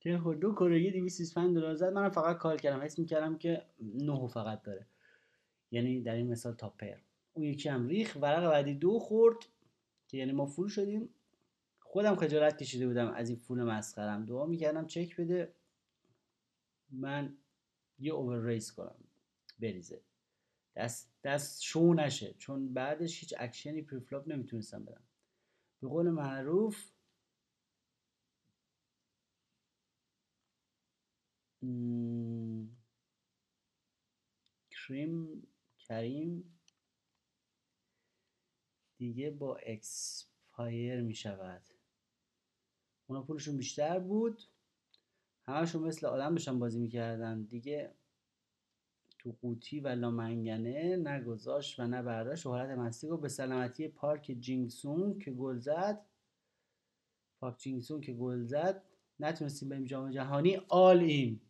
turn 0.02 0.18
خورد 0.18 0.40
دو 0.40 0.54
کره 0.54 0.80
225 0.80 1.56
دلار 1.56 1.76
زد. 1.76 1.94
منم 1.94 2.10
فقط 2.10 2.38
call 2.38 2.58
کردم. 2.58 2.82
حس 2.82 3.00
می‌کردم 3.00 3.38
که 3.38 3.66
9 3.80 4.28
فقط 4.28 4.62
داره. 4.64 4.88
یعنی 5.72 6.02
در 6.02 6.16
این 6.16 6.28
مثال 6.32 6.54
top 6.54 6.70
pair. 6.70 6.98
اون 7.34 7.46
یکی 7.46 7.70
هم 7.70 7.88
ریخت 7.88 8.18
ورق 8.22 8.50
بعدی 8.50 8.74
دو 8.74 9.00
خورد 9.00 9.38
که 10.08 10.18
یعنی 10.18 10.32
ما 10.32 10.46
full 10.46 10.68
شدیم. 10.68 11.10
خودم 11.80 12.16
خجالت 12.16 12.58
کشیده 12.58 12.88
بودم 12.88 13.08
از 13.08 13.30
این 13.30 13.38
full 13.38 13.64
مسخرم 13.64 14.26
دعا 14.26 14.46
می‌کردم. 14.46 14.88
چک 14.88 15.16
بده. 15.16 15.54
من 16.92 17.38
یه 18.00 18.14
over 18.14 18.46
raise 18.46 18.72
کنم. 18.72 18.96
بریزه. 19.60 20.02
دست, 20.76 21.12
دست 21.24 21.62
شو 21.62 21.94
نشه. 21.94 22.34
چون 22.34 22.74
بعدش 22.74 23.20
هیچ 23.20 23.34
action 23.38 23.82
ی 23.82 23.88
preflop 23.88 24.28
نمی‌تونستم 24.28 24.86
بدم. 24.86 25.04
به 25.82 25.88
قول 25.88 26.10
معروف 26.10 26.92
کریم 34.72 35.48
کریم 35.80 36.60
دیگه 38.98 39.32
با 39.32 39.56
اکسپایر 39.56 41.02
می 41.02 41.16
شود 41.16 41.62
اونا 43.08 43.24
پولشون 43.24 43.58
بیشتر 43.58 44.00
بود. 44.00 44.42
همشون 45.48 45.84
مثل 45.84 46.06
آدم 46.06 46.36
بشن 46.36 46.60
بازی 46.60 46.80
می‌کردن. 46.80 47.44
دیگه 47.44 47.96
تو 49.26 49.36
قوطی 49.42 49.80
و 49.80 49.88
لامنگنه 49.88 50.96
نگذاشت 50.96 51.80
و 51.80 51.88
نه 51.88 52.02
برداشت. 52.02 52.46
و 52.46 52.50
حالت 52.50 52.70
مستی 52.70 53.08
به 53.22 53.30
سلامتی 53.30 53.88
پارک 53.88 54.38
جینگسون 54.40 55.20
که 55.20 55.32
گل 55.32 55.58
زد. 55.58 56.06
پاک 57.40 57.58
جینگسون 57.58 58.02
که 58.02 58.14
گل 58.14 58.44
زد. 58.44 58.84
نتونستیم 59.20 59.70
بریم 59.70 59.86
جام 59.86 60.12
جهانی. 60.12 60.62
آل 60.68 61.00
این. 61.00 61.42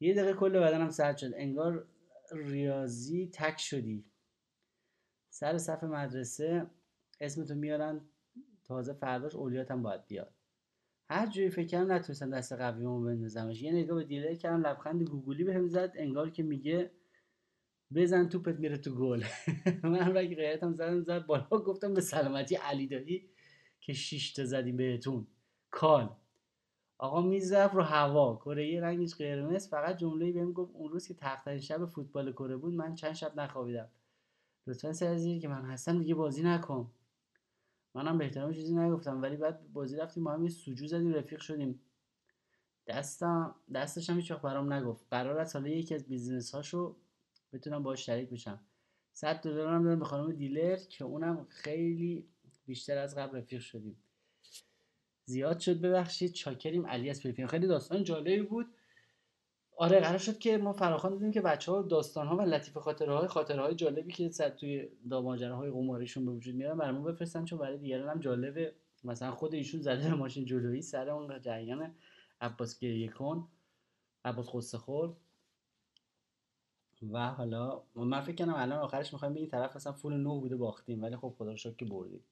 یه 0.00 0.14
دقیقه 0.14 0.32
کل 0.32 0.60
بدنم 0.60 0.90
سرد 0.90 1.16
شد. 1.16 1.30
انگار 1.34 1.86
ریاضی 2.32 3.30
تک 3.32 3.58
شدی. 3.58 4.04
سر 5.30 5.58
صف 5.58 5.84
مدرسه 5.84 6.66
اسمتو 7.20 7.54
میارن. 7.54 8.00
تازه 8.64 8.92
فرداش 8.92 9.34
اولیات 9.34 9.70
هم 9.70 9.82
باید 9.82 10.06
بیاد. 10.06 10.35
هر 11.10 11.26
جوری 11.26 11.50
فکر 11.50 11.66
کردم 11.66 11.92
نتونستم 11.92 12.30
دست 12.30 12.52
قویمو 12.52 13.04
بندازمش. 13.04 13.62
یه 13.62 13.72
نگاه 13.72 13.98
به 13.98 14.04
دیلر 14.04 14.34
کردم 14.34 14.66
لبخند 14.66 15.02
گوگلی 15.02 15.44
بهم 15.44 15.68
زد 15.68 15.92
انگار 15.96 16.30
که 16.30 16.42
میگه 16.42 16.90
بزن 17.94 18.28
توپت 18.28 18.58
میره 18.58 18.76
تو 18.78 18.94
گل. 18.94 19.24
من 19.82 20.16
رگ 20.16 20.36
غیرتم 20.36 20.72
زدم 20.72 21.00
زد 21.02 21.26
بالا. 21.26 21.48
گفتم 21.48 21.94
به 21.94 22.00
سلامتی 22.00 22.54
علی 22.54 22.86
دایی 22.86 23.30
که 23.80 23.92
شیش 23.92 24.32
تا 24.32 24.44
زدیم 24.44 24.76
بهتون. 24.76 25.26
call. 25.70 26.16
آقا 26.98 27.22
میز 27.22 27.52
رو 27.52 27.82
هوا. 27.82 28.36
کره 28.44 28.80
رنگش 28.80 29.14
قرمز. 29.14 29.68
فقط 29.68 29.96
جمله 29.96 30.32
بهم 30.32 30.52
گفت 30.52 30.74
اون 30.74 30.92
روز 30.92 31.08
که 31.08 31.14
باختن 31.14 31.58
شب 31.58 31.86
فوتبال 31.86 32.32
کره 32.32 32.56
بود 32.56 32.74
من 32.74 32.94
چند 32.94 33.12
شب 33.12 33.40
نخوابیدم. 33.40 33.88
لطفا 34.66 34.92
سر 34.92 35.38
که 35.38 35.48
من 35.48 35.64
هستم 35.64 35.98
دیگه 35.98 36.14
بازی 36.14 36.42
نکن. 36.42 36.90
منم 37.96 38.18
به 38.18 38.24
احترام 38.24 38.52
چیزی 38.52 38.74
نگفتم 38.74 39.22
ولی 39.22 39.36
بعد 39.36 39.72
بازی 39.72 39.96
رفتیم 39.96 40.22
ما 40.22 40.32
هم 40.32 40.44
یه 40.44 40.50
سوجو 40.50 40.86
زدیم 40.86 41.14
رفیق 41.14 41.40
شدیم. 41.40 41.80
دستم 42.86 43.54
دستش 43.74 44.10
هم 44.10 44.16
هیچ 44.16 44.32
برام 44.32 44.72
نگفت. 44.72 45.06
قرار 45.10 45.38
است 45.38 45.56
حالا 45.56 45.68
یکی 45.68 45.94
از 45.94 46.04
business 46.04 46.54
هاشو 46.54 46.96
بتونم 47.52 47.82
باهاش 47.82 48.06
شریک 48.06 48.30
بشم. 48.30 48.60
100 49.12 49.40
دلارم 49.40 49.84
دادم 49.84 49.98
به 49.98 50.04
خانم 50.04 50.32
dealer 50.32 50.76
که 50.76 51.04
اونم 51.04 51.46
خیلی 51.48 52.28
بیشتر 52.66 52.98
از 52.98 53.16
قبل 53.16 53.38
رفیق 53.38 53.60
شدیم. 53.60 53.96
زیاد 55.24 55.58
شد 55.58 55.80
ببخشید 55.80 56.32
چاکریم 56.32 56.86
علی 56.86 57.10
از 57.10 57.20
فیلیپین 57.20 57.46
خیلی 57.46 57.66
داستان 57.66 58.04
جالبی 58.04 58.42
بود. 58.42 58.66
آره 59.78 60.00
قرار 60.00 60.18
شد 60.18 60.38
که 60.38 60.58
ما 60.58 60.72
فراخوان 60.72 61.12
دیدیم 61.12 61.30
که 61.30 61.40
بچه 61.40 61.72
ها 61.72 61.82
داستان 61.82 62.26
ها 62.26 62.36
و 62.36 62.40
لطیف 62.40 62.76
خاطره 62.76 63.14
های 63.14 63.28
خاطره 63.28 63.74
جالبی 63.74 64.12
که 64.12 64.30
صد 64.30 64.56
توی 64.56 64.88
داماجره 65.10 65.54
های 65.54 65.70
قماریشون 65.70 66.26
به 66.26 66.32
وجود 66.32 66.54
میارن 66.54 66.78
برامون 66.78 67.04
بفرستن 67.04 67.44
چون 67.44 67.58
برای 67.58 67.78
دیگران 67.78 68.08
هم 68.08 68.20
جالبه. 68.20 68.74
مثلا 69.04 69.30
خود 69.30 69.54
ایشون 69.54 69.80
زده 69.80 70.14
ماشین 70.14 70.44
جلویی 70.44 70.82
سر 70.82 71.10
اون 71.10 71.40
جریان 71.40 71.94
عباس 72.40 72.78
گریه 72.78 73.08
کن 73.08 73.48
عباس 74.24 74.48
قصه 74.54 74.78
خور. 74.78 75.16
و 77.12 77.30
حالا 77.30 77.82
من 77.94 78.20
فکر 78.20 78.36
کنم 78.44 78.54
الان 78.54 78.78
آخرش 78.78 79.12
می‌خوایم 79.12 79.34
بگیم 79.34 79.48
طرف 79.48 79.76
مثلا 79.76 79.92
فول 79.92 80.14
نو 80.14 80.40
بوده 80.40 80.56
باختیم 80.56 81.02
ولی 81.02 81.16
خب 81.16 81.34
خدا 81.38 81.52
رو 81.64 81.74
که 81.78 81.84
بردیم. 81.84 82.24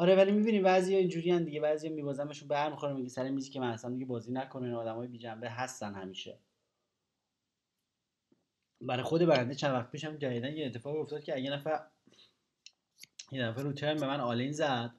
آره 0.00 0.16
ولی 0.16 0.32
می‌بینی 0.32 0.60
بعضی 0.60 0.94
اینجوری 0.94 1.40
دیگه. 1.44 1.60
بعضی 1.60 1.88
میبازمشون 1.88 2.48
برمیخوره 2.48 2.92
میگه 2.92 3.08
سر 3.08 3.30
میزی 3.30 3.50
که 3.50 3.60
من 3.60 3.70
اصلا 3.70 3.90
دیگه 3.90 4.04
بازی 4.04 4.32
نکنین 4.32 4.74
آدمای 4.74 5.08
بی 5.08 5.18
جنبه 5.18 5.50
هستن 5.50 5.94
همیشه. 5.94 6.38
برای 8.80 9.02
خود 9.02 9.20
برنده 9.20 9.54
چند 9.54 9.72
وقت 9.72 9.90
پیشم 9.90 10.16
جدیدن 10.16 10.56
یه 10.56 10.66
اتفاق 10.66 10.96
افتاد 10.96 11.22
که 11.22 11.36
اگه 11.36 11.50
نفر 11.50 11.80
یه 13.32 13.42
نفر 13.42 13.62
رو 13.62 13.72
turn 13.72 13.96
به 13.96 14.06
من 14.06 14.20
all 14.20 14.39
in 14.39 14.52
زد. 14.52 14.90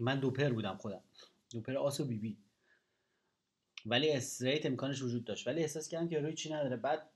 من 0.00 0.20
دو 0.20 0.31
pair 0.31 0.52
بودم 0.52 0.76
خودم. 0.76 1.02
دو 1.52 1.60
pair 1.60 1.76
آس 1.76 2.00
و 2.00 2.04
بی 2.04 2.18
بی 2.18 2.36
ولی 3.86 4.12
straight 4.12 4.66
امکانش 4.66 5.02
وجود 5.02 5.24
داشت. 5.24 5.46
ولی 5.46 5.60
احساس 5.60 5.88
کردم 5.88 6.08
که 6.08 6.20
روی 6.20 6.34
چی 6.34 6.52
نداره. 6.52 6.76
بعد 6.76 7.10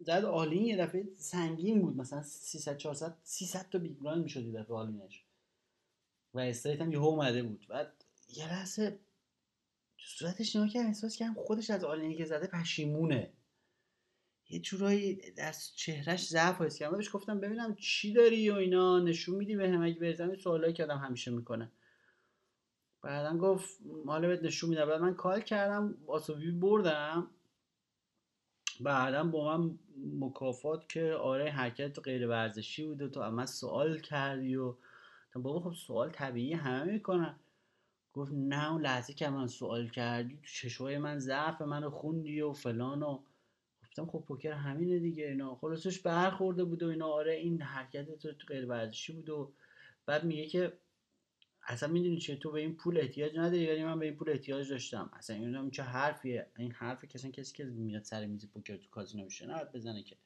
زد 0.00 0.24
all 0.24 0.48
in 0.48 0.64
یه 0.64 0.76
دفعه 0.76 1.08
سنگین 1.16 1.82
بود. 1.82 1.96
مثلا 1.96 2.22
300 2.22 2.76
400 2.76 3.16
300 3.22 3.70
تا 3.70 3.78
big 3.78 4.08
می‌شد 4.08 4.44
یه 4.44 4.52
دفعه 4.52 4.76
all 4.76 4.95
in 4.95 5.08
ش. 5.08 5.27
و 6.34 6.38
استریت 6.38 6.80
هم 6.80 6.92
یهو 6.92 7.04
اومده 7.04 7.42
بود. 7.42 7.66
بعد 7.68 8.04
یه 8.28 8.48
لحظه 8.48 8.90
تو 9.98 10.04
صورتش 10.06 10.56
نگاه 10.56 10.68
کردم 10.68 10.86
احساس 10.86 11.16
کردم 11.16 11.34
خودش 11.34 11.70
از 11.70 11.84
آلینی 11.84 12.16
که 12.16 12.24
زده 12.24 12.46
پشیمونه. 12.46 13.32
یه 14.50 14.60
جورایی 14.60 15.14
در 15.30 15.54
چهرش 15.76 16.28
ضعف 16.28 16.60
حس 16.60 16.78
کردم. 16.78 16.96
بهش 16.96 17.10
گفتم 17.12 17.40
ببینم 17.40 17.74
چی 17.74 18.12
داری 18.12 18.50
و 18.50 18.54
اینا؟ 18.54 18.98
نشون 18.98 19.34
میدی 19.34 19.56
به 19.56 19.68
هم 19.68 19.82
اگه 19.82 20.00
بزنی 20.00 20.36
سوالایی 20.36 20.72
که 20.72 20.84
آدم 20.84 20.98
همیشه 20.98 21.30
می‌کنه. 21.30 21.72
بعدا 23.02 23.38
گفت 23.38 23.78
حالا 24.06 24.28
بهت 24.28 24.42
نشون 24.42 24.70
میدم. 24.70 24.86
بعد 24.86 25.00
من 25.00 25.14
کال 25.14 25.40
کردم 25.40 25.94
آسوبی 26.06 26.50
بردم. 26.50 27.30
بعدا 28.80 29.24
با 29.24 29.58
من 29.58 29.78
مکافات 30.18 30.88
که 30.88 31.12
آره 31.12 31.50
حرکت 31.50 31.98
غیر 31.98 32.28
ورزشی 32.28 32.84
بوده 32.84 33.08
تو 33.08 33.20
اما 33.20 33.46
سوال 33.46 34.00
کردی 34.00 34.56
و 34.56 34.74
بابا 35.34 35.60
خب 35.60 35.76
سوال 35.76 36.10
طبیعی 36.10 36.52
همه 36.52 36.92
می‌کنن. 36.92 37.36
گفت 38.12 38.32
نه 38.32 38.72
اون 38.72 38.82
لحظه 38.82 39.14
که 39.14 39.28
من 39.28 39.46
سوال 39.46 39.88
کردی 39.88 40.36
تو 40.36 40.48
چشوهای 40.52 40.98
من 40.98 41.18
ضعف 41.18 41.62
منو 41.62 41.90
خوندی 41.90 42.40
و 42.40 42.52
فلان 42.52 43.02
و 43.02 43.22
گفتم 43.82 44.06
خب 44.06 44.24
پوکر 44.28 44.52
همینه 44.52 44.98
دیگه 44.98 45.26
اینا. 45.26 45.54
خلاصش 45.54 45.98
برخورده 45.98 46.64
بود 46.64 46.82
و 46.82 46.88
اینا. 46.88 47.06
آره 47.06 47.34
این 47.34 47.62
حرکت 47.62 48.16
تو 48.16 48.46
غیر 48.46 48.66
ورزشی 48.66 49.12
بود 49.12 49.28
و 49.28 49.52
بعد 50.06 50.24
میگه 50.24 50.46
که 50.46 50.78
اصلا 51.66 51.88
می‌دونی 51.88 52.18
چه 52.18 52.36
تو 52.36 52.50
به 52.50 52.60
این 52.60 52.76
پول 52.76 52.98
احتیاج 52.98 53.38
نداری 53.38 53.70
ولی 53.70 53.84
من 53.84 53.98
به 53.98 54.06
این 54.06 54.16
پول 54.16 54.30
احتیاج 54.30 54.70
داشتم. 54.70 55.10
اصلا 55.12 55.36
این 55.36 55.70
چه 55.70 55.82
حرفیه؟ 55.82 56.46
این 56.58 56.72
حرف 56.72 57.04
کسی 57.04 57.30
کسی 57.30 57.56
که 57.56 57.64
میاد 57.64 58.02
سر 58.02 58.26
میز 58.26 58.50
پوکر 58.50 58.76
تو 58.76 58.88
کازینو 58.90 59.24
میشه 59.24 59.46
نه 59.46 59.64
بزنه 59.74 60.02
که. 60.02 60.16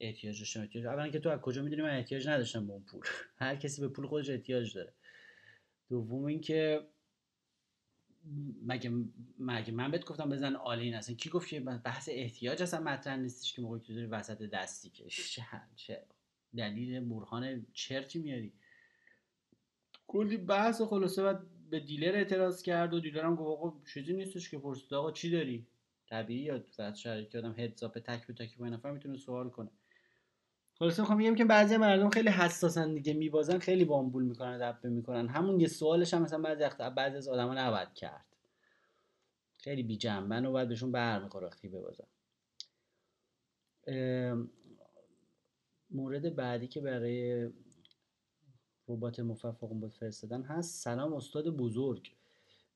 احتیاج 0.00 0.38
داشتم 0.38 0.60
احتیاج. 0.60 0.86
اولا 0.86 1.08
که 1.08 1.18
تو 1.18 1.28
از 1.28 1.40
کجا 1.40 1.62
می‌دونی 1.62 1.82
من 1.82 1.96
احتیاج 1.96 2.28
نداشتم 2.28 2.66
به 2.66 2.72
اون 2.72 2.82
پول. 2.82 3.00
هر 3.36 3.56
کسی 3.56 3.80
به 3.80 3.88
پول 3.88 4.06
خودش 4.06 4.30
احتیاج 4.30 4.74
داره. 4.74 4.92
دوم 5.88 6.24
اینکه 6.24 6.88
مگه 8.66 8.90
مگه 9.38 9.72
من 9.72 9.90
بهت 9.90 10.04
گفتم 10.04 10.28
بزن 10.30 10.56
all 10.56 10.79
in 10.79 10.94
اصلا 10.94 11.14
کی 11.14 11.30
گفت 11.30 11.48
که 11.48 11.60
بحث 11.60 12.08
احتیاج 12.12 12.62
اصلا 12.62 12.80
مطرح 12.80 13.16
نیستش 13.16 13.52
که 13.52 13.62
موقعی 13.62 13.80
که 13.80 13.92
داری 13.92 14.06
وسط 14.06 14.42
دستی 14.42 14.90
که؟ 14.90 15.04
چه, 15.76 16.02
دلیل 16.56 17.00
برهان 17.00 17.66
چرتی 17.72 18.18
میاری؟ 18.18 18.52
کلی 20.06 20.36
بحث 20.36 20.82
خلاصه 20.82 21.22
بعد 21.22 21.40
به 21.70 21.80
dealer 21.80 22.16
اعتراض 22.16 22.62
کرد 22.62 22.94
و 22.94 23.00
dealer 23.00 23.24
هم 23.24 23.34
گفت 23.34 23.60
آقا 23.60 23.84
چیزی 23.94 24.12
نیستش 24.12 24.50
که 24.50 24.58
پرسید. 24.58 24.94
آقا 24.94 25.12
چی 25.12 25.30
داری؟ 25.30 25.66
طبیعی 26.06 26.40
یا 26.40 26.58
تو 26.58 26.94
شرایطی 26.94 27.38
آدم 27.38 27.54
هدزاپ 27.58 27.98
تک 27.98 28.26
به 28.26 28.32
تک 28.32 28.58
با 28.58 28.68
نفر 28.68 28.90
می‌تونه 28.90 29.18
سوال 29.18 29.50
کنه. 29.50 29.70
خلاصه 30.78 31.02
می‌خوام 31.02 31.18
بگم 31.18 31.34
که 31.34 31.44
بعضی 31.44 31.76
مردم 31.76 32.10
خیلی 32.10 32.28
حساسن 32.28 32.94
دیگه 32.94 33.14
میبازن 33.14 33.58
خیلی 33.58 33.84
بامبول 33.84 34.24
می‌کنن 34.24 34.58
دبه 34.58 34.88
می‌کنن. 34.88 35.28
همون 35.28 35.60
یه 35.60 35.68
سوالش 35.68 36.14
هم 36.14 36.22
مثلا 36.22 36.42
بعضی 36.42 36.62
وقت 36.62 36.76
بعضی 36.76 37.16
از 37.16 37.28
آدما 37.28 37.54
نباید 37.54 37.94
کرد. 37.94 38.24
خیلی 39.58 39.82
بی 39.82 39.96
جنبن 39.96 40.46
و 40.46 40.52
بعد 40.52 40.68
بهشون 40.68 40.92
برمیخوره 40.92 41.46
وقتی 41.46 41.68
ببازن. 41.68 42.06
مورد 45.90 46.36
بعدی 46.36 46.68
که 46.68 46.80
برای 46.80 47.48
ربات 48.88 49.20
مففق 49.20 49.68
بود 49.68 49.92
فرستادن 49.92 50.42
هست 50.42 50.84
سلام 50.84 51.12
استاد 51.12 51.48
بزرگ. 51.48 52.17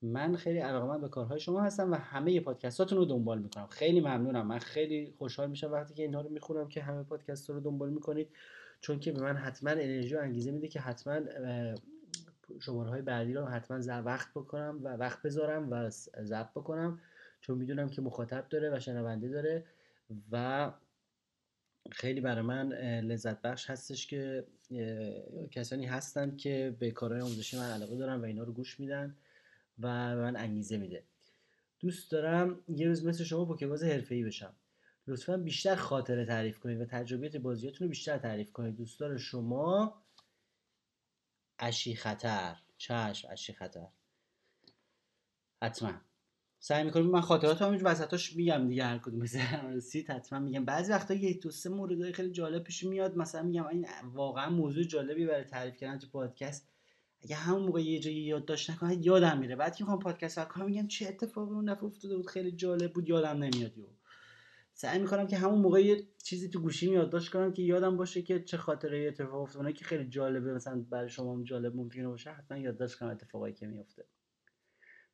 من 0.02 0.36
خیلی 0.36 0.58
علاقمند 0.58 1.00
به 1.00 1.08
کارهای 1.08 1.40
شما 1.40 1.62
هستم 1.62 1.92
و 1.92 1.94
همه 1.94 2.40
پادکستاتون 2.40 2.98
رو 2.98 3.04
دنبال 3.04 3.38
می‌کنم. 3.38 3.66
خیلی 3.66 4.00
ممنونم. 4.00 4.46
من 4.46 4.58
خیلی 4.58 5.14
خوشحال 5.18 5.50
میشم 5.50 5.72
وقتی 5.72 5.94
که 5.94 6.02
اینها 6.02 6.20
رو 6.20 6.28
می‌خونم 6.28 6.68
که 6.68 6.82
همه 6.82 7.02
پادکست 7.02 7.50
رو 7.50 7.60
دنبال 7.60 7.90
می‌کنید. 7.90 8.28
چون 8.80 9.00
که 9.00 9.12
به 9.12 9.22
من 9.22 9.36
حتما 9.36 9.70
انرژی 9.70 10.14
و 10.14 10.18
انگیزه 10.18 10.50
میده 10.50 10.68
که 10.68 10.80
حتما 10.80 11.20
شماره 12.60 12.90
های 12.90 13.02
بعدی 13.02 13.34
رو 13.34 13.44
حتما 13.44 14.02
وقت 14.02 14.30
بکنم 14.30 14.80
و 14.82 14.88
وقت 14.88 15.22
بذارم 15.22 15.70
و 15.70 15.90
ضبط 16.22 16.50
بکنم. 16.50 17.00
چون 17.40 17.58
می‌دونم 17.58 17.88
که 17.88 18.02
مخاطب 18.02 18.48
داره 18.50 18.76
و 18.76 18.80
شنونده 18.80 19.28
داره 19.28 19.64
و 20.32 20.72
خیلی 21.90 22.20
برای 22.20 22.42
من 22.42 22.68
لذت 23.00 23.42
بخش 23.42 23.70
هستش 23.70 24.06
که 24.06 24.44
کسانی 25.50 25.86
هستن 25.86 26.36
که 26.36 26.76
به 26.78 26.90
کارهای 26.90 27.20
آموزشی 27.20 27.56
من 27.56 27.70
علاقه 27.70 27.96
دارن 27.96 28.20
و 28.20 28.24
اینا 28.24 28.42
رو 28.42 28.52
گوش 28.52 28.80
میدن. 28.80 29.16
و 29.82 30.16
من 30.16 30.36
انگیزه 30.36 30.76
میده. 30.76 31.04
دوست 31.80 32.10
دارم 32.10 32.60
یه 32.68 32.86
روز 32.86 33.06
مثل 33.06 33.24
شما 33.24 33.44
پوکباز 33.44 33.82
حرفه‌ای 33.82 34.24
بشم. 34.24 34.54
لطفا 35.06 35.36
بیشتر 35.36 35.74
خاطره 35.74 36.26
تعریف 36.26 36.58
کنید 36.58 36.80
و 36.80 36.84
تجربیات 36.84 37.36
بازیاتون 37.36 37.84
رو 37.84 37.88
بیشتر 37.88 38.18
تعریف 38.18 38.52
کنید. 38.52 38.76
دوستان 38.76 39.18
شما 39.18 40.02
اشی 41.58 41.94
خطر. 41.94 42.56
چشم 42.78 43.28
اشی 43.30 43.52
خطر. 43.52 43.86
حتما. 45.62 45.92
سعی 46.58 46.84
می‌کنم 46.84 47.06
من 47.06 47.20
خاطرات 47.20 47.62
هم 47.62 47.78
وسطاش 47.84 48.36
میگم 48.36 48.68
دیگه 48.68 48.84
هر 48.84 48.98
کدوم. 48.98 49.22
رسید 49.72 50.10
حتما 50.10 50.38
میگم. 50.38 50.64
بعضی 50.64 50.92
وقتا 50.92 51.14
یه 51.14 51.34
دو 51.34 51.50
سه 51.50 51.70
مورد 51.70 52.10
خیلی 52.10 52.30
جالب 52.30 52.62
پیش 52.62 52.84
میاد. 52.84 53.16
مثلا 53.16 53.42
میگم 53.42 53.66
این 53.66 53.86
واقعا 54.04 54.50
موضوع 54.50 54.84
جالبی 54.84 55.26
برای 55.26 55.44
تعریف 55.44 55.76
کردن 55.76 55.98
تو 55.98 56.06
پادکست. 56.08 56.71
اگه 57.24 57.36
همون 57.36 57.62
موقع 57.62 57.82
یه 57.82 58.00
جایی 58.00 58.16
یادداشت 58.16 58.70
نکنم 58.70 58.98
یادم 59.00 59.38
میره. 59.38 59.56
بعد 59.56 59.76
که 59.76 59.84
می‌خوام 59.84 59.98
پادکست 59.98 60.48
کنم 60.48 60.66
میگم 60.66 60.86
چه 60.86 61.08
اتفاقی 61.08 61.54
اون 61.54 61.64
دفعه 61.64 61.84
افتاده 61.84 62.16
بود؟ 62.16 62.26
خیلی 62.26 62.52
جالب 62.52 62.92
بود 62.92 63.08
یادم 63.08 63.42
نمیاد 63.42 63.78
یو 63.78 63.86
سعی 64.74 64.98
می‌کنم 64.98 65.26
که 65.26 65.36
همون 65.36 65.58
موقع 65.58 65.82
یه 65.82 66.08
چیزی 66.24 66.48
تو 66.48 66.60
گوشیم 66.60 66.92
یادداشت 66.92 67.32
کنم 67.32 67.52
که 67.52 67.62
یادم 67.62 67.96
باشه 67.96 68.22
که 68.22 68.42
چه 68.42 68.56
خاطره 68.56 69.08
اتفاق 69.08 69.42
افتاده. 69.42 69.72
که 69.72 69.84
خیلی 69.84 70.04
جالبه 70.08 70.54
مثلا 70.54 70.84
برای 70.90 71.08
شما 71.08 71.44
جالب 71.44 71.76
ممکنه 71.76 72.08
باشه 72.08 72.30
حتما 72.30 72.58
یادداشت 72.58 72.98
کنم 72.98 73.08
اتفاقایی 73.08 73.54
که 73.54 73.66
میفته 73.66 74.04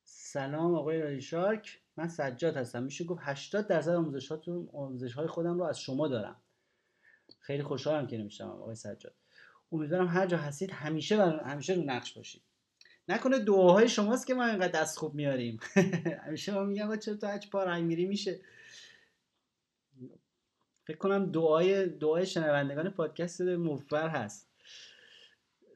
سلام 0.05 0.75
آقای 0.75 1.00
رایشاک 1.00 1.81
من 1.97 2.09
سجاد 2.09 2.57
هستم. 2.57 2.83
میشه 2.83 3.05
گفت 3.05 3.21
80 3.25 3.67
درصد 3.67 3.91
آموزشاتون 3.91 4.69
آموزش 4.73 5.12
های 5.12 5.27
خودم 5.27 5.59
رو 5.59 5.65
از 5.65 5.81
شما 5.81 6.09
دارم. 6.09 6.43
خیلی 7.41 7.62
خوشحالم 7.62 8.07
که 8.07 8.19
نمیشم 8.19 8.49
آقای 8.49 8.75
سجاد. 8.75 9.15
امیدوارم 9.73 10.07
هر 10.07 10.27
جا 10.27 10.37
هستید 10.37 10.71
همیشه 10.71 11.23
و 11.23 11.39
همیشه 11.45 11.75
رو 11.75 11.83
نقش 11.83 12.13
باشید. 12.13 12.43
نکنه 13.09 13.39
دعاهای 13.39 13.89
شماست 13.89 14.27
که 14.27 14.35
ما 14.35 14.45
اینقدر 14.45 14.81
دست 14.81 14.99
خوب 14.99 15.15
میاریم. 15.15 15.61
همیشه 16.27 16.53
ما 16.55 16.65
میگم 16.65 16.97
چرا 16.97 17.15
تو 17.15 17.27
هج 17.27 17.51
پا 17.51 17.81
میری 17.81 18.07
میشه. 18.07 18.41
فکر 20.85 20.97
کنم 20.97 21.33
دعای 21.33 21.89
دعای 21.89 22.27
شنوندگان 22.27 22.91
پادکست 22.91 23.41
موفر 23.41 24.09
هست. 24.09 24.49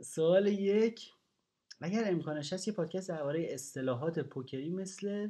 سوال 0.03 0.47
یک 0.47 1.13
اگر 1.81 2.11
امکانش 2.11 2.53
هست 2.53 2.69
یه 2.69 2.75
پادکست 2.75 3.09
درباره 3.09 3.47
اصطلاحات 3.51 4.19
پوکری 4.19 4.71
مثل 4.71 5.29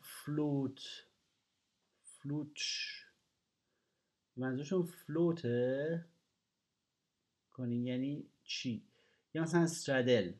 float 0.00 0.80
float 2.02 2.58
منظورشون 4.36 4.82
float 4.82 5.69
ه؟ 5.69 6.04
کنین 7.58 7.86
یعنی 7.86 8.26
چی؟ 8.44 8.82
یا 9.34 9.42
مثلا 9.42 9.60
straddle 9.60 10.32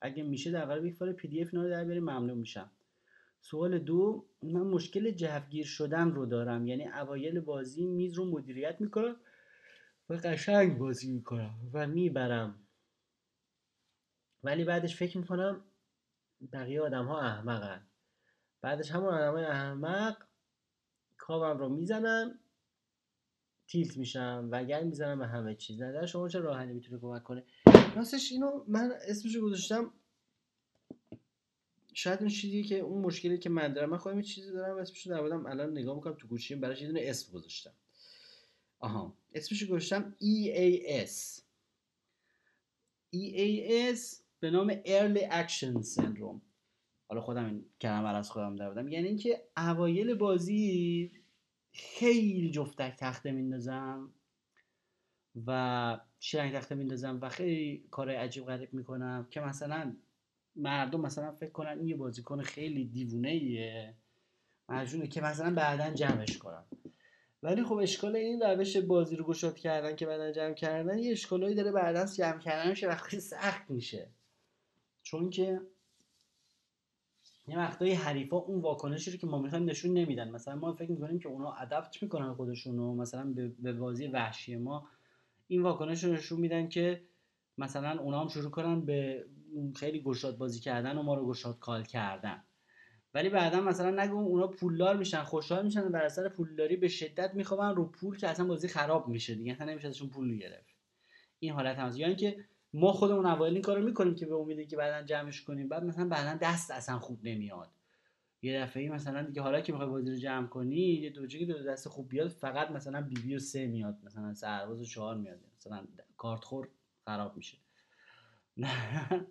اگه 0.00 0.22
میشه 0.22 0.50
در 0.50 0.64
قالب 0.64 0.84
یک 0.84 0.94
فایل 0.94 1.12
PDF 1.12 1.54
رو 1.54 1.70
در 1.70 1.84
بیاریم 1.84 2.02
ممنون 2.02 2.38
میشم. 2.38 2.70
سوال 3.40 3.78
دو 3.78 4.24
من 4.42 4.60
مشکل 4.60 5.10
جوگیر 5.10 5.66
شدن 5.66 6.10
رو 6.10 6.26
دارم. 6.26 6.66
یعنی 6.66 6.88
اوایل 6.88 7.40
بازی 7.40 7.86
میز 7.86 8.14
رو 8.14 8.30
مدیریت 8.30 8.80
می‌کنم 8.80 9.16
و 10.08 10.14
قشنگ 10.14 10.78
بازی 10.78 11.12
می‌کنم 11.12 11.54
و 11.72 11.86
می‌برم. 11.86 12.58
ولی 14.44 14.64
بعدش 14.64 14.96
فکر 14.96 15.18
می‌کنم 15.18 15.64
بقیه 16.52 16.80
آدم 16.80 17.06
ها 17.06 17.20
احمقن. 17.20 17.86
بعدش 18.60 18.90
همون 18.90 19.14
آدم 19.14 19.32
های 19.32 19.44
احمق 19.44 20.16
کابم 21.18 21.58
رو 21.58 21.68
می‌زنن 21.68 22.38
تیلت 23.68 23.96
میشم 23.96 24.48
و 24.50 24.64
گل 24.64 24.84
می‌زنم 24.84 25.18
به 25.18 25.26
همه 25.26 25.54
چیز. 25.54 25.82
نظر 25.82 26.06
شما 26.06 26.28
چه 26.28 26.38
راهنی 26.38 26.72
می‌تونه 26.72 27.00
کمک 27.00 27.22
کنه؟ 27.22 27.44
راستش 27.96 28.32
اینو 28.32 28.64
من 28.68 28.92
اسمشو 29.08 29.40
گذاشتم. 29.40 29.90
شاید 31.94 32.20
اون 32.20 32.28
چیزی 32.28 32.64
که 32.64 32.78
اون 32.78 33.02
مشکلی 33.02 33.38
که 33.38 33.50
من 33.50 33.72
دارم 33.72 33.90
من 33.90 33.98
خودم 33.98 34.22
چیزی 34.22 34.50
دارم 34.50 34.78
اسمشو 34.78 35.10
در 35.10 35.20
الان 35.20 35.70
نگاه 35.70 35.96
می‌کنم 35.96 36.14
تو 36.14 36.26
گوشیم 36.26 36.60
براش 36.60 36.80
یه 36.80 36.86
دونه 36.86 37.00
اسم 37.04 37.32
گذاشتم. 37.32 37.72
آها 38.78 39.16
اسمشو 39.34 39.66
گذاشتم 39.66 40.14
EAS 40.20 41.40
EAS 43.16 44.16
به 44.40 44.50
نام 44.50 44.82
Early 44.82 45.30
Action 45.30 45.84
Syndrome. 45.94 46.40
حالا 47.08 47.20
خودم 47.20 47.44
این 47.44 47.64
کلمه 47.80 48.08
از 48.08 48.30
خودم 48.30 48.56
در 48.56 48.68
بودم 48.68 48.88
یعنی 48.88 49.08
اینکه 49.08 49.42
اوایل 49.56 50.14
بازی 50.14 51.12
خیلی 51.72 52.50
جفتک 52.50 52.96
تخته 52.98 53.32
میندازم 53.32 54.12
و 55.46 56.00
شیرنگ 56.20 56.54
تخته 56.54 56.74
میندازم 56.74 57.18
و 57.22 57.28
خیلی 57.28 57.84
کار 57.90 58.10
عجیب 58.10 58.46
غریب 58.46 58.74
می‌کنم 58.74 59.26
که 59.30 59.40
مثلا 59.40 59.96
مردم 60.56 61.00
مثلا 61.00 61.32
فکر 61.32 61.50
کنن 61.50 61.78
این 61.78 61.88
یه 61.88 61.96
بازیکن 61.96 62.42
خیلی 62.42 62.84
دیوونه 62.84 63.28
ایه 63.28 63.94
مجبونه 64.68 65.06
که 65.06 65.20
مثلا 65.20 65.54
بعدا 65.54 65.90
جمعش 65.90 66.38
کنم 66.38 66.64
ولی 67.42 67.64
خب 67.64 67.74
اشکال 67.74 68.16
این 68.16 68.40
روش 68.40 68.76
بازی 68.76 69.16
رو 69.16 69.24
گشاد 69.24 69.58
کردن 69.58 69.96
که 69.96 70.06
بعدا 70.06 70.32
جمع 70.32 70.54
کردن 70.54 70.98
یه 70.98 71.12
اشکالایی 71.12 71.54
داره 71.54 71.72
بعدا 71.72 72.06
جمع 72.06 72.38
کردنش 72.38 72.84
وقتی 72.84 73.20
سخت 73.20 73.70
میشه. 73.70 74.10
چون 75.02 75.30
که 75.30 75.60
یه 77.46 77.58
وقتایی 77.58 77.92
حریفا 77.92 78.36
اون 78.36 78.60
واکنشی 78.60 79.10
رو 79.10 79.16
که 79.16 79.26
ما 79.26 79.38
می‌خوایم 79.38 79.64
نشون 79.64 79.92
نمیدن. 79.92 80.30
مثلا 80.30 80.56
ما 80.56 80.72
فکر 80.72 80.90
می‌کنیم 80.90 81.18
که 81.18 81.28
اونا 81.28 81.52
ادپت 81.52 82.02
می‌کنن 82.02 82.34
خودشونو 82.34 82.94
مثلا 82.94 83.34
به 83.58 83.72
بازی 83.72 84.06
وحشی 84.06 84.56
ما. 84.56 84.88
این 85.48 85.62
واکنش 85.62 86.04
رو 86.04 86.12
نشون 86.12 86.40
میدن 86.40 86.68
که 86.68 87.02
مثلا 87.58 88.00
اونا 88.00 88.20
هم 88.20 88.28
شروع 88.28 88.50
کنن 88.50 88.80
به 88.80 89.26
خیلی 89.76 90.02
گشاد 90.02 90.38
بازی 90.38 90.60
کردن 90.60 90.98
و 90.98 91.02
ما 91.02 91.14
رو 91.14 91.28
گشاد 91.28 91.58
کال 91.58 91.84
کردن. 91.84 92.42
ولی 93.14 93.28
بعدا 93.28 93.60
مثلا 93.60 94.04
نگو 94.04 94.16
اونا 94.16 94.46
پولدار 94.46 94.96
میشن 94.96 95.22
خوشحال 95.22 95.64
میشن 95.64 95.92
بر 95.92 96.02
اثر 96.02 96.28
پولداری 96.28 96.76
به 96.76 96.88
شدت 96.88 97.34
می‌خوان 97.34 97.76
رو 97.76 97.84
پول 97.84 98.16
که 98.16 98.28
اصلا 98.28 98.46
بازی 98.46 98.68
خراب 98.68 99.08
میشه 99.08 99.34
دیگه 99.34 99.52
اصلا 99.52 99.66
نمیشه 99.66 99.88
ازشون 99.88 100.08
پول 100.08 100.38
گرفت 100.38 100.76
این 101.38 101.52
حالت 101.52 101.78
هم 101.78 101.92
یا 101.96 102.06
اینکه 102.06 102.44
ما 102.74 102.92
خودمون 102.92 103.26
اوایل 103.26 103.52
این 103.52 103.62
کارو 103.62 103.84
می‌کنیم 103.84 104.14
که 104.14 104.26
به 104.26 104.34
امیدی 104.34 104.66
که 104.66 104.76
بعدا 104.76 105.06
جمعش 105.06 105.42
کنیم. 105.42 105.68
بعد 105.68 105.84
مثلا 105.84 106.08
بعدا 106.08 106.38
دست 106.42 106.70
اصلا 106.70 106.98
خوب 106.98 107.18
نمیاد. 107.22 107.70
یه 108.42 108.60
دفعه 108.60 108.88
مثلا 108.88 109.22
دیگه 109.22 109.42
حالا 109.42 109.60
که 109.60 109.72
می‌خوای 109.72 109.90
بازی 109.90 110.10
رو 110.10 110.16
جمع 110.16 110.46
کنی 110.46 110.76
یه 110.76 111.10
دوجه 111.10 111.46
دو 111.46 111.62
دست 111.62 111.88
خوب 111.88 112.08
بیاد 112.08 112.28
فقط 112.28 112.70
مثلا 112.70 113.00
بی 113.00 113.14
بی 113.14 113.34
و 113.34 113.38
سه 113.38 113.66
میاد. 113.66 113.98
مثلا 114.04 114.34
سرباز 114.34 114.80
و 114.80 114.84
چهار 114.84 115.16
میاد. 115.16 115.40
مثلا 115.56 115.86
کارت 116.16 116.44
خور 116.44 116.68
خراب 117.04 117.36
میشه. 117.36 117.58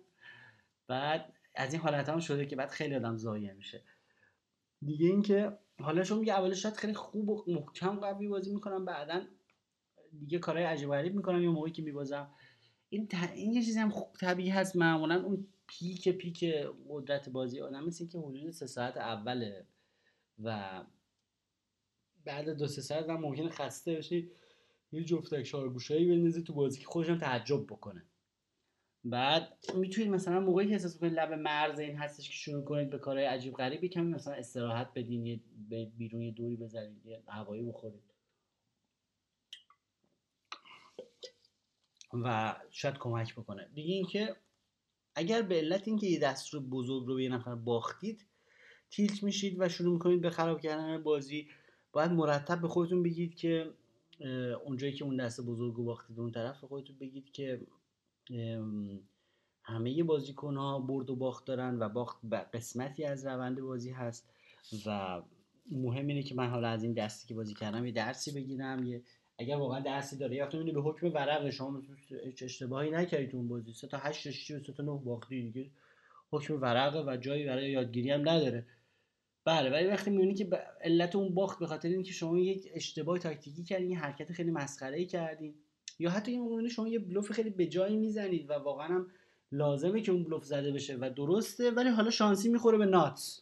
بعد 0.88 1.32
از 1.54 1.72
این 1.72 1.82
حالت 1.82 2.08
هم 2.08 2.18
شده 2.18 2.46
که 2.46 2.56
بعد 2.56 2.70
خیلی 2.70 2.94
آدم 2.94 3.16
ضایع 3.16 3.52
میشه. 3.52 3.82
دیگه 4.82 5.06
اینکه 5.06 5.58
حالا 5.80 6.04
شما 6.04 6.18
میگه 6.18 6.32
اولش 6.32 6.62
شاید 6.62 6.76
خیلی 6.76 6.94
خوب 6.94 7.28
و 7.28 7.44
محکم 7.46 8.00
قوی 8.00 8.28
بازی 8.28 8.54
می‌کنم 8.54 8.84
بعدا 8.84 9.22
دیگه 10.18 10.38
کارهای 10.38 10.64
عجیب 10.64 10.90
غریب 10.90 11.14
می‌کنم. 11.14 11.42
یه 11.42 11.48
موقعی 11.48 11.72
که 11.72 11.82
میبازم 11.82 12.30
این, 12.92 13.08
این 13.34 13.52
یه 13.52 13.62
چیزی 13.62 13.78
هم 13.78 13.90
خوب 13.90 14.12
طبیعی 14.20 14.48
هست 14.48 14.76
معمولا. 14.76 15.22
اون 15.24 15.46
پیک 15.66 16.08
پیک 16.08 16.44
قدرت 16.88 17.28
بازی 17.28 17.60
آدم 17.60 17.84
مثل 17.84 18.08
که 18.08 18.18
حدود 18.18 18.50
سه 18.50 18.66
ساعت 18.66 18.96
اوله 18.96 19.66
و 20.42 20.80
بعد 22.24 22.48
دو 22.48 22.66
سه 22.66 22.82
ساعت 22.82 23.08
هم 23.08 23.20
ممکنه 23.20 23.50
خسته 23.50 23.94
بشی 23.94 24.30
یه 24.92 25.04
جفتک 25.04 25.42
شارگوشایی 25.42 26.08
بندازی 26.08 26.42
تو 26.42 26.52
بازی 26.52 26.80
که 26.80 26.86
خودشم 26.86 27.18
تعجب 27.18 27.66
بکنه. 27.66 28.02
بعد 29.04 29.58
می‌تونید 29.74 30.10
مثلا 30.10 30.40
موقعی 30.40 30.66
که 30.66 30.72
احساس 30.72 30.98
کنید 30.98 31.12
لب 31.12 31.32
مرز 31.32 31.78
این 31.78 31.96
هستش 31.96 32.28
که 32.28 32.34
شروع 32.34 32.64
کنید 32.64 32.90
به 32.90 32.98
کارهای 32.98 33.26
عجیب 33.26 33.54
غریبی 33.54 33.88
کمی 33.88 34.10
مثلا 34.14 34.34
استراحت 34.34 34.88
بدین 34.94 35.26
یه 35.26 35.40
بیرون 35.98 36.22
یه 36.22 36.30
دوری 36.30 36.56
بزنید 36.56 37.06
یه 37.06 37.22
هوایی 37.28 37.62
بخورید 37.62 38.11
و 42.12 42.56
شاید 42.70 42.98
کمک 42.98 43.34
بکنه. 43.34 43.68
دیگه 43.74 43.94
اینکه 43.94 44.36
اگر 45.14 45.42
به 45.42 45.54
علت 45.54 45.88
اینکه 45.88 46.06
یه 46.06 46.18
دست 46.18 46.54
رو 46.54 46.60
بزرگ 46.60 47.06
رو 47.06 47.14
به 47.14 47.22
یه 47.22 47.28
نفر 47.28 47.54
باختید 47.54 48.26
تیلت 48.90 49.22
میشید 49.22 49.56
و 49.58 49.68
شروع 49.68 49.92
می‌کنید 49.92 50.20
به 50.20 50.30
خراب 50.30 50.60
کردن 50.60 51.02
بازی 51.02 51.48
باید 51.92 52.10
مرتب 52.10 52.60
به 52.60 52.68
خودتون 52.68 53.02
بگید 53.02 53.34
که 53.34 53.70
اونجایی 54.64 54.92
که 54.92 55.04
اون 55.04 55.16
دست 55.16 55.40
بزرگ 55.40 55.74
رو 55.74 55.84
باختید 55.84 56.20
اون 56.20 56.32
طرف 56.32 56.60
به 56.60 56.66
خودتون 56.66 56.96
بگید 56.98 57.32
که 57.32 57.60
همه 59.62 60.02
بازیکن 60.02 60.56
ها 60.56 60.78
برد 60.78 61.10
و 61.10 61.16
باخت 61.16 61.44
دارن 61.44 61.78
و 61.78 61.88
باخت 61.88 62.18
قسمتی 62.54 63.04
از 63.04 63.26
روند 63.26 63.60
بازی 63.60 63.90
هست 63.90 64.30
و 64.86 65.22
مهم 65.70 66.06
اینه 66.06 66.22
که 66.22 66.34
من 66.34 66.50
حالا 66.50 66.68
از 66.68 66.82
این 66.82 66.92
دستی 66.92 67.28
که 67.28 67.34
بازی 67.34 67.54
کردم 67.54 67.86
یه 67.86 67.92
درسی 67.92 68.32
بگیرم 68.32 68.84
یه 68.84 69.02
اگر 69.38 69.56
واقعا 69.56 69.80
درسی 69.80 70.16
داره. 70.18 70.36
یا 70.36 70.46
به 70.46 70.80
حکم 70.80 71.12
ورق 71.12 71.50
شما 71.50 71.82
اشتباهی 72.42 72.90
نکردید 72.90 73.34
اون 73.34 73.48
بازی. 73.48 73.72
سه 73.72 73.86
تا 73.86 73.98
8 73.98 74.26
و 74.26 74.30
سه 74.30 74.72
تا 74.72 74.82
9 74.82 75.00
باختی 75.04 75.50
دیگه. 75.50 75.70
حکم 76.30 76.60
ورقه 76.60 77.04
و 77.06 77.16
جایی 77.16 77.46
برای 77.46 77.70
یادگیری 77.70 78.10
هم 78.10 78.28
نداره. 78.28 78.66
بله 79.44 79.70
ولی 79.70 79.86
وقتی 79.86 80.10
می‌بینی 80.10 80.34
که 80.34 80.48
علت 80.80 81.16
اون 81.16 81.34
باخت 81.34 81.58
به 81.58 81.66
خاطر 81.66 81.88
اینکه 81.88 82.12
شما 82.12 82.38
یک 82.38 82.70
اشتباه 82.74 83.18
تاکتیکی 83.18 83.64
کردین 83.64 83.90
یه 83.90 83.98
حرکت 83.98 84.32
خیلی 84.32 84.50
مسخره 84.50 84.98
ای 84.98 85.06
کردین 85.06 85.54
یا 85.98 86.10
حتی 86.10 86.32
این 86.32 86.68
شما 86.68 86.88
یه 86.88 86.98
بلوف 86.98 87.32
خیلی 87.32 87.50
به 87.50 87.66
جایی 87.66 87.96
می‌زنید 87.96 88.50
و 88.50 88.52
واقعا 88.52 88.86
هم 88.86 89.10
لازمه 89.52 90.00
که 90.00 90.12
اون 90.12 90.24
بلوف 90.24 90.44
زده 90.44 90.72
بشه 90.72 90.96
و 90.96 91.10
درسته 91.16 91.70
ولی 91.70 91.88
حالا 91.88 92.10
شانسی 92.10 92.48
می‌خوره 92.48 92.78
به 92.78 92.86
ناتس. 92.86 93.40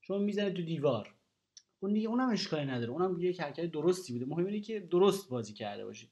شما 0.00 0.18
می‌زنید 0.18 0.54
تو 0.54 0.62
دیوار. 0.62 1.14
اون 1.80 1.92
دیگه 1.92 2.08
اونم 2.08 2.28
اشکالی 2.28 2.66
نداره. 2.66 2.90
اونم 2.90 3.16
یک 3.20 3.40
حرکت 3.40 3.70
درستی 3.70 4.12
بوده. 4.12 4.24
مهم 4.24 4.46
اینه 4.46 4.60
که 4.60 4.80
درست 4.80 5.28
بازی 5.28 5.52
کرده 5.52 5.84
باشید. 5.84 6.10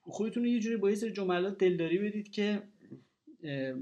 خودتون 0.00 0.44
یه 0.44 0.60
جوری 0.60 0.76
با 0.76 0.90
یه 0.90 0.96
سری 0.96 1.12
جملات 1.12 1.58
دلداری 1.58 1.98
بدید 1.98 2.30
که 2.30 2.62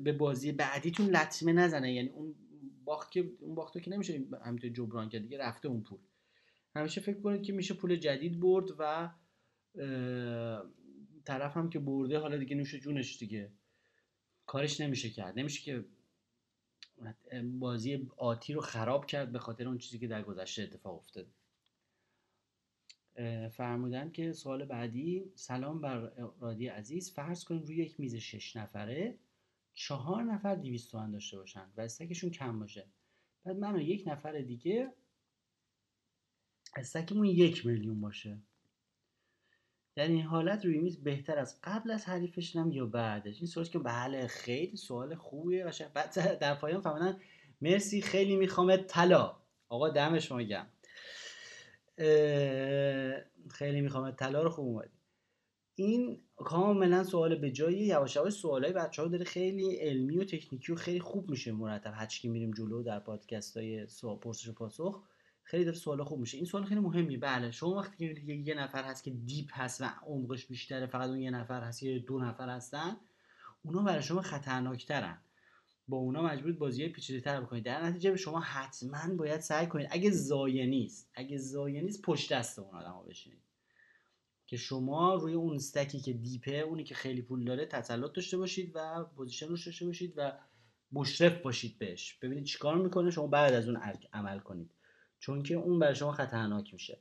به 0.04 0.12
بازی 0.12 0.52
بعدیتون 0.52 1.06
لطمه 1.06 1.52
نزنه. 1.52 1.92
یعنی 1.92 2.08
اون 2.08 2.34
باخت 2.84 3.12
که 3.12 3.30
اون 3.40 3.54
باخت 3.54 3.82
که 3.82 3.90
نمیشه 3.90 4.24
همینطور 4.44 4.70
جبران 4.70 5.08
کرد 5.08 5.22
دیگه 5.22 5.38
رفته 5.38 5.68
اون 5.68 5.82
پول. 5.82 5.98
همیشه 6.74 7.00
فکر 7.00 7.20
کنید 7.20 7.42
که 7.42 7.52
میشه 7.52 7.74
پول 7.74 7.96
جدید 7.96 8.40
برد 8.40 8.68
و 8.78 9.10
طرف 11.24 11.56
هم 11.56 11.70
که 11.70 11.78
برده 11.78 12.18
حالا 12.18 12.36
دیگه 12.36 12.56
نوش 12.56 12.74
جونش 12.74 13.18
دیگه 13.18 13.52
کارش 14.46 14.80
نمیشه 14.80 15.10
کرد. 15.10 15.38
نمیشه 15.38 15.62
که 15.62 15.84
بازی 17.44 18.10
آتی 18.16 18.52
رو 18.52 18.60
خراب 18.60 19.06
کرد 19.06 19.32
به 19.32 19.38
خاطر 19.38 19.68
اون 19.68 19.78
چیزی 19.78 19.98
که 19.98 20.06
در 20.06 20.22
گذشته 20.22 20.62
اتفاق 20.62 20.96
افتاد. 20.96 21.26
فرمودن 23.50 24.10
که 24.10 24.32
سوال 24.32 24.64
بعدی 24.64 25.32
سلام 25.34 25.80
بر 25.80 25.98
رادی 26.40 26.66
عزیز. 26.66 27.12
فرض 27.12 27.44
کنیم 27.44 27.62
روی 27.62 27.76
یک 27.76 28.00
میز 28.00 28.14
شش 28.14 28.56
نفره 28.56 29.18
چهار 29.74 30.22
نفر 30.22 30.54
200 30.54 30.90
تومن 30.90 31.10
داشته 31.10 31.38
باشن 31.38 31.70
و 31.76 31.80
استکشون 31.80 32.30
کم 32.30 32.58
باشه. 32.58 32.86
بعد 33.44 33.56
من 33.56 33.76
و 33.76 33.80
یک 33.80 34.08
نفر 34.08 34.40
دیگه 34.40 34.92
استکمون 36.76 37.24
یک 37.24 37.66
میلیون 37.66 38.00
باشه. 38.00 38.38
در 39.98 40.08
این 40.08 40.22
حالت 40.22 40.64
روی 40.64 40.78
میز 40.78 41.02
بهتر 41.02 41.38
از 41.38 41.60
قبل 41.64 41.90
از 41.90 42.04
حریفش 42.04 42.54
یا 42.54 42.86
بعدش؟ 42.86 43.36
این 43.36 43.46
سوال 43.46 43.66
که 43.66 43.78
بله 43.78 44.26
خیلی 44.26 44.76
سوال 44.76 45.14
خوبیه 45.14 45.64
باشه 45.64 45.90
بعد 45.94 46.38
در 46.40 46.54
پایان 46.54 46.80
فهمیدن 46.80 47.20
مرسی 47.60 48.02
خیلی 48.02 48.36
می‌خوام 48.36 48.76
طلا. 48.76 49.36
آقا 49.68 49.88
دم 49.88 50.18
شما 50.18 50.42
خیلی 53.50 53.80
می‌خوام 53.80 54.10
طلا 54.10 54.42
رو 54.42 54.50
خوب 54.50 54.66
اومدی. 54.66 54.98
این 55.74 56.20
کاملا 56.36 57.04
سوال 57.04 57.34
به 57.34 57.50
جایی 57.50 57.78
یواش 57.78 58.16
یواش 58.16 58.32
سوالای 58.32 58.72
بچه 58.72 59.02
ها 59.02 59.08
داره. 59.08 59.24
خیلی 59.24 59.76
علمی 59.76 60.18
و 60.18 60.24
تکنیکی 60.24 60.72
و 60.72 60.76
خیلی 60.76 61.00
خوب 61.00 61.30
میشه 61.30 61.52
مرتب. 61.52 61.92
هرچی 61.94 62.22
که 62.22 62.28
میریم 62.28 62.50
جلو 62.50 62.82
در 62.82 62.98
پادکست 62.98 63.56
های 63.56 63.86
پرسش 64.20 64.48
و 64.48 64.52
پاسخ. 64.52 65.02
خیلی 65.48 65.64
داره 65.64 65.76
سوال 65.76 66.04
خوب 66.04 66.20
میشه. 66.20 66.36
این 66.36 66.46
سوال 66.46 66.64
خیلی 66.64 66.80
مهمیه 66.80 67.18
بله 67.18 67.50
شما 67.50 67.74
وقتی 67.74 68.14
که 68.14 68.32
یه 68.32 68.54
نفر 68.54 68.84
هست 68.84 69.04
که 69.04 69.10
deep 69.10 69.48
هست 69.52 69.80
و 69.80 69.84
عمقش 70.06 70.46
بیشتره 70.46 70.86
فقط 70.86 71.08
اون 71.08 71.20
یه 71.20 71.30
نفر 71.30 71.60
هست 71.60 71.82
یا 71.82 71.98
دو 71.98 72.18
نفر 72.18 72.48
هستن 72.48 72.96
اونا 73.62 73.82
برای 73.82 74.02
شما 74.02 74.22
خطرناکترن. 74.22 75.18
با 75.88 75.96
اونا 75.96 76.22
مجبور 76.22 76.52
بازی 76.52 76.88
پیچیده 76.88 77.20
تر 77.20 77.40
بکنید. 77.40 77.64
در 77.64 77.86
نتیجه 77.86 78.10
به 78.10 78.16
شما 78.16 78.40
حتما 78.40 79.14
باید 79.14 79.40
سعی 79.40 79.66
کنید 79.66 79.88
اگه 79.90 80.10
ضایع 80.10 80.66
نیست 80.66 81.10
اگه 81.14 81.38
ضایع 81.38 81.80
نیست 81.80 82.02
پشت 82.02 82.32
دست 82.32 82.58
اون 82.58 82.74
آدم 82.74 83.08
بشینید. 83.08 83.42
که 84.46 84.56
شما 84.56 85.14
روی 85.14 85.34
اون 85.34 85.54
stack 85.54 85.93
ی 85.93 86.00
که 86.00 86.12
deep 86.12 86.44
ه 86.44 86.52
اونی 86.52 86.84
که 86.84 86.94
خیلی 86.94 87.22
پول 87.22 87.44
داره 87.44 87.66
تسلط 87.66 88.12
داشته 88.12 88.36
باشید 88.36 88.72
و 88.74 89.04
position 89.04 89.48
روش 89.48 89.66
داشته 89.66 89.86
باشید 89.86 90.14
و 90.16 90.32
مشرف 90.92 91.42
باشید 91.42 91.78
بهش. 91.78 92.18
ببینید 92.22 92.44
چیکار 92.44 92.78
می‌کنه 92.78 93.10
شما 93.10 93.26
بعد 93.26 93.54
از 93.54 93.68
اون 93.68 93.80
عمل 94.12 94.38
کنید. 94.38 94.70
چون 95.18 95.42
که 95.42 95.54
اون 95.54 95.78
برای 95.78 95.94
شما 95.94 96.12
خطرناک 96.12 96.72
میشه. 96.72 96.98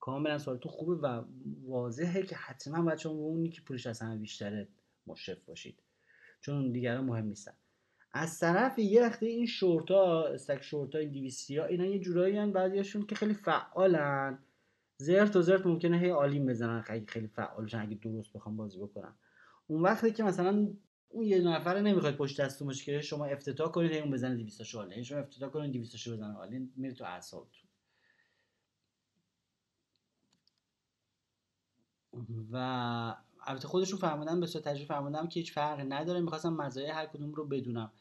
کاملا 0.00 0.38
سوالتون 0.38 0.72
خوبه 0.72 0.94
و 0.94 1.24
واضحه 1.64 2.22
که 2.22 2.36
حتما 2.36 2.82
باید 2.82 2.98
شما 2.98 3.12
اونی 3.12 3.48
که 3.48 3.60
پولش 3.60 3.86
از 3.86 4.00
همه 4.00 4.16
بیشتره 4.16 4.68
مشرف 5.06 5.44
باشید. 5.44 5.82
چون 6.40 6.72
دیگران 6.72 7.04
مهم 7.04 7.26
نیستن. 7.26 7.52
از 8.12 8.38
طرف 8.38 8.78
یه 8.78 9.02
وقتی 9.02 9.26
این 9.26 9.46
شورتا 9.46 10.26
استک 10.26 10.62
شورتا 10.62 10.98
این 10.98 11.10
دیویستی 11.10 11.56
ها 11.56 11.64
اینا 11.64 11.84
یه 11.84 11.98
جورایی 11.98 12.36
هن 12.36 12.52
بعضیاشون 12.52 13.06
که 13.06 13.14
خیلی 13.14 13.34
فعالن. 13.34 14.38
زرت 14.96 15.36
و 15.36 15.42
زرت 15.42 15.66
ممکنه 15.66 15.98
هی 15.98 16.08
عالیم 16.08 16.46
بزنن 16.46 16.82
خیلی 16.82 17.06
خیلی 17.06 17.26
فعال 17.26 17.64
بشن 17.64 17.80
اگه 17.80 17.94
درست 17.94 18.32
بخوام 18.32 18.56
بازی 18.56 18.78
بکنن. 18.78 19.14
اون 19.66 19.82
وقتی 19.82 20.12
که 20.12 20.22
مثلا 20.22 20.68
اون 21.12 21.24
یه 21.24 21.40
نفر 21.40 21.80
نمی‌خواد 21.80 22.16
پشت 22.16 22.40
دستتون 22.40 22.68
باشه 22.68 22.84
که 22.84 23.00
شما 23.00 23.26
افتتاح 23.26 23.70
کنید 23.70 23.92
اون 23.92 24.10
بزنه 24.10 24.36
200 24.36 24.62
شو 24.62 25.02
شما 25.02 25.18
افتتاح 25.18 25.50
کنید 25.50 25.72
200 25.72 25.96
شو 25.96 26.12
بزنه. 26.12 26.32
حالا 26.32 26.66
میره 26.76 26.94
تو 26.94 27.04
اعصابتون 27.04 27.68
و 32.52 32.56
البته 33.46 33.68
خودشون 33.68 33.98
فهمیدن 33.98 34.40
به 34.40 34.46
صورت 34.46 34.64
تجربه 34.64 34.86
فهمیدم 34.86 35.28
که 35.28 35.40
هیچ 35.40 35.52
فرقی 35.52 35.84
نداره. 35.84 36.20
می‌خواستم 36.20 36.52
مزایای 36.52 36.90
هر 36.90 37.06
کدوم 37.06 37.32
رو 37.32 37.46
بدونم. 37.46 37.92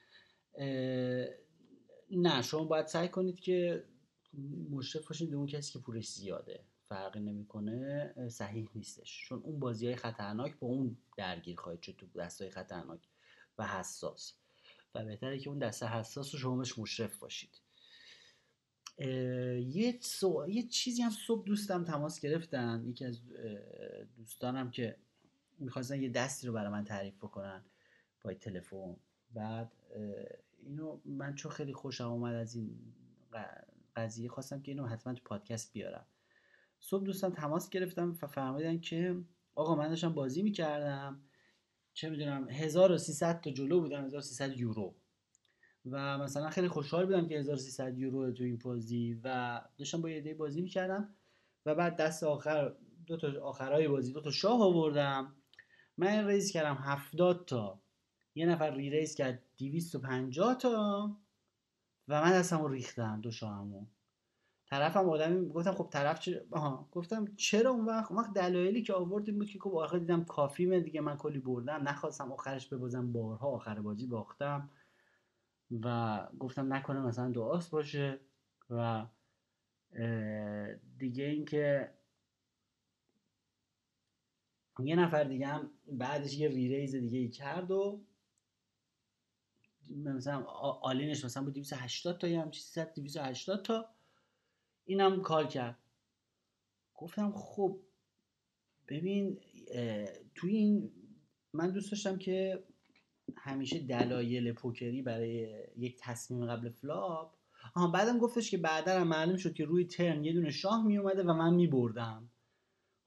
نه 2.12 2.42
شما 2.42 2.64
باید 2.64 2.88
سعی 2.88 3.08
کنید 3.08 3.40
که 3.40 3.86
مشرف 4.72 5.08
باشید 5.08 5.30
به 5.30 5.36
اون 5.36 5.48
کسی 5.48 5.74
که 5.74 5.80
پولش 5.80 6.10
زیاده. 6.10 6.64
فرقی 6.90 7.20
نمی‌کنه 7.20 8.14
صحیح 8.30 8.70
نیستش. 8.76 9.26
چون 9.28 9.42
اون 9.44 9.60
بازی 9.60 9.86
های 9.86 9.96
خطرناک 9.96 10.60
با 10.60 10.68
اون 10.68 10.98
درگیر 11.18 11.60
خواهید 11.60 11.82
شد 11.82 11.96
تو 11.96 12.08
دست 12.08 12.42
های 12.42 12.52
خطرناک 12.52 13.08
و 13.58 13.68
حساس. 13.68 14.34
و 14.96 15.06
بهتره 15.06 15.40
که 15.40 15.50
اون 15.50 15.60
دست 15.60 15.84
حساس 15.84 16.34
رو 16.34 16.40
شما 16.40 16.58
بهش 16.58 16.80
مشرف 16.80 17.18
باشید. 17.18 17.62
یه, 18.98 20.00
سو... 20.02 20.46
یه 20.50 20.64
چیزی 20.64 21.02
هم 21.02 21.12
صبح 21.28 21.46
دوستم 21.46 21.84
تماس 21.84 22.20
گرفتن. 22.20 22.84
یکی 22.88 23.06
از 23.06 23.22
دوستانم 24.18 24.72
که 24.72 24.96
می‌خواستن 25.60 26.02
یه 26.02 26.10
دستی 26.10 26.48
رو 26.48 26.54
برای 26.54 26.72
من 26.72 26.84
تعریف 26.84 27.18
بکنن 27.18 27.66
با 28.24 28.34
تلفن. 28.34 28.96
بعد 29.32 29.72
اینو 30.64 31.00
من 31.06 31.36
چون 31.36 31.52
خیلی 31.52 31.74
خوشم 31.74 32.12
اومد 32.12 32.36
از 32.36 32.56
این 32.56 32.94
قضیه 33.96 34.30
خواستم 34.30 34.62
که 34.62 34.72
اینو 34.72 34.86
حتما 34.86 35.14
تو 35.14 35.22
پادکست 35.26 35.74
بیارم. 35.74 36.06
صبح 36.80 37.04
دوستان 37.04 37.32
تماس 37.32 37.70
گرفتم 37.70 38.18
و 38.22 38.28
فهمیدن 38.28 38.80
که 38.80 39.22
آقا 39.56 39.76
من 39.76 39.90
داشتم 39.90 40.14
بازی 40.14 40.42
می‌کردم. 40.42 41.22
چه 41.94 42.10
می‌دونم 42.10 42.50
1300 42.50 43.42
تا 43.42 43.52
جلو 43.52 43.82
بودم 43.82 44.06
1300 44.06 44.58
یورو. 44.58 44.96
و 45.86 46.18
مثلا 46.18 46.50
خیلی 46.50 46.68
خوشحال 46.68 47.06
بودم 47.06 47.28
که 47.28 47.40
1300 47.40 47.98
یورو 47.98 48.32
تو 48.32 48.44
این 48.44 48.58
بازی 48.58 49.20
و 49.24 49.62
داشتم 49.78 50.02
با 50.02 50.10
یه 50.10 50.34
بازی 50.34 50.62
می‌کردم. 50.62 51.16
و 51.66 51.76
بعد 51.76 51.96
دست 51.96 52.24
آخر 52.24 52.76
دو 53.06 53.18
تا 53.18 53.42
آخرای 53.42 53.88
بازی 53.88 54.14
دو 54.14 54.22
تا 54.22 54.32
شاه 54.32 54.62
آوردم. 54.62 55.36
من 55.98 56.28
ریز 56.28 56.52
کردم 56.52 56.76
70 56.76 57.46
تا. 57.46 57.82
یه 58.36 58.46
نفر 58.46 58.72
ری 58.72 58.90
ریز 58.90 59.16
کرد 59.16 59.44
250 59.58 60.56
تا 60.56 61.18
و 62.08 62.22
من 62.22 62.32
دستمو 62.32 62.68
ریختم 62.68 63.22
دو 63.22 63.32
شاهمو. 63.32 63.86
طرفم 64.70 65.10
آدمی 65.10 65.50
گفتم 65.50 65.72
خب 65.72 65.90
طرف 65.92 66.20
چه 66.20 66.46
آها 66.52 66.90
گفتم 66.92 67.26
چرا 67.36 67.72
اون 67.72 67.86
وقت 67.86 68.12
وقت 68.12 68.34
دلایلی 68.34 68.82
که 68.82 68.94
آوردیم 68.94 69.38
بود 69.40 69.50
که 69.50 69.60
خب 69.60 69.76
آخر 69.76 69.98
دیدم 69.98 70.24
کافیمه 70.24 70.80
دیگه 70.80 71.02
من 71.02 71.18
کلی 71.18 71.40
بردم 71.40 71.88
نخواستم 71.88 72.32
آخرش 72.32 72.68
ببازم 72.68 73.12
بارها 73.12 73.48
آخر 73.48 73.82
بازی 73.82 74.08
باختم 74.08 74.70
و 75.84 76.28
گفتم 76.40 76.74
نکنه 76.74 77.00
مثلا 77.00 77.32
دعاست 77.32 77.72
باشه 77.72 78.20
و 78.70 79.06
دیگه 80.98 81.24
اینکه 81.24 81.94
یه 84.84 84.96
نفر 84.96 85.24
دیگه 85.24 85.48
هم 85.48 85.70
بعدش 85.88 86.38
یه 86.38 86.48
ریریز 86.48 86.96
دیگه 86.96 87.20
ای 87.20 87.30
کرد 87.30 87.72
و 87.72 88.02
مثلا 89.90 90.44
all 90.82 91.01
in 91.01 91.13
ش 91.13 91.26
مثلا 91.26 91.44
بود 91.44 91.54
280 91.54 92.18
تا 92.18 92.28
یه 92.28 92.42
همچی 92.42 92.62
300 92.62 92.94
280 92.94 93.64
تا. 93.64 93.90
اینم 94.90 95.22
call 95.22 95.48
کرد. 95.48 95.78
گفتم 96.96 97.32
خب 97.32 97.80
ببین 98.88 99.38
توی 100.36 100.56
این 100.56 100.92
من 101.54 101.72
دوست 101.72 101.92
داشتم 101.92 102.18
که 102.18 102.64
همیشه 103.38 103.80
دلایل 103.80 104.54
پوکری 104.54 105.02
برای 105.02 105.64
یک 105.78 105.98
تصمیم 106.00 106.46
قبل 106.46 106.70
flop 106.70 107.34
آها 107.76 107.88
بعدم 107.88 108.18
گفتش 108.18 108.52
که 108.52 108.58
بعدا 108.58 109.04
معلوم 109.04 109.38
شد 109.38 109.54
که 109.54 109.66
روی 109.66 109.86
turn 109.86 110.24
یه 110.24 110.34
دونه 110.34 110.52
شاه 110.52 110.88
می 110.88 110.98
اومده 110.98 111.24
و 111.24 111.34
من 111.34 111.54
می 111.54 111.68
بردم 111.68 112.30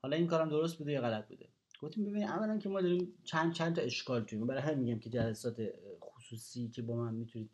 حالا 0.02 0.16
این 0.16 0.26
کارم 0.26 0.48
درست 0.48 0.78
بوده 0.78 0.92
یا 0.92 1.00
غلط 1.00 1.28
بوده؟ 1.28 1.48
گفتیم 1.80 2.04
ببین 2.04 2.24
اولا 2.24 2.58
که 2.58 2.68
ما 2.68 2.80
داریم 2.80 3.14
چند 3.24 3.52
چند 3.52 3.76
تا 3.76 3.82
اشکال 3.82 4.24
توی 4.24 4.38
برای 4.38 4.62
همین 4.62 4.78
میگم 4.78 4.98
که 4.98 5.10
جلسات 5.10 5.68
خصوصی 6.00 6.68
که 6.68 6.82
با 6.82 6.96
من 6.96 7.14
می‌تونید 7.14 7.50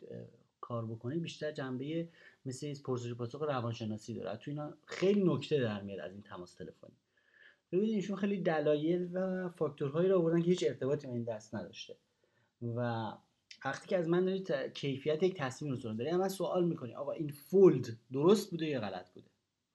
کار 0.61 0.85
بکنید 0.85 1.21
بیشتر 1.21 1.51
جنبه 1.51 2.09
مثل 2.49 2.81
پرسش 2.81 3.13
پاسخ 3.13 3.41
روانشناسی 3.41 4.13
داره. 4.13 4.37
تو 4.37 4.51
اینا 4.51 4.77
خیلی 4.85 5.23
نکته 5.23 5.59
در 5.59 5.81
میاد 5.81 5.99
از 5.99 6.11
این 6.11 6.21
تماس 6.21 6.53
تلفنی. 6.53 6.95
ببینید 7.71 7.95
ایشون 7.95 8.15
خیلی 8.15 8.41
دلایل 8.41 9.17
و 9.17 9.49
فاکتورهایی 9.49 10.09
رو 10.09 10.19
آوردن 10.19 10.41
که 10.41 10.49
هیچ 10.49 10.63
ارتباطی 10.67 11.07
با 11.07 11.13
این 11.13 11.23
دست 11.23 11.55
نداشته. 11.55 11.97
و 12.61 13.11
وقتی 13.65 13.87
که 13.87 13.97
از 13.97 14.07
من 14.07 14.25
دارید 14.25 14.51
کیفیت 14.73 15.23
یک 15.23 15.35
تصمیم 15.37 15.71
رو 15.71 15.93
دارید 15.93 16.13
من 16.13 16.29
سوال 16.29 16.65
می‌کنی 16.65 16.93
آقا 16.93 17.11
این 17.11 17.31
فولد 17.31 17.87
درست 18.11 18.51
بوده 18.51 18.65
یا 18.65 18.81
غلط 18.81 19.13
بوده؟ 19.13 19.29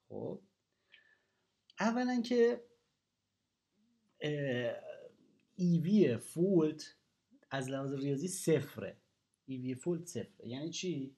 خب. 0.09 0.41
اولا 1.81 2.23
که 2.23 2.65
EV 5.57 6.16
fold 6.16 6.83
از 7.51 7.71
لحاظ 7.71 7.93
ریاضی 7.93 8.29
صفره. 8.29 8.97
EV 9.47 9.75
fold 9.75 10.07
صفره. 10.07 10.49
یعنی 10.49 10.71
چی؟ 10.71 11.17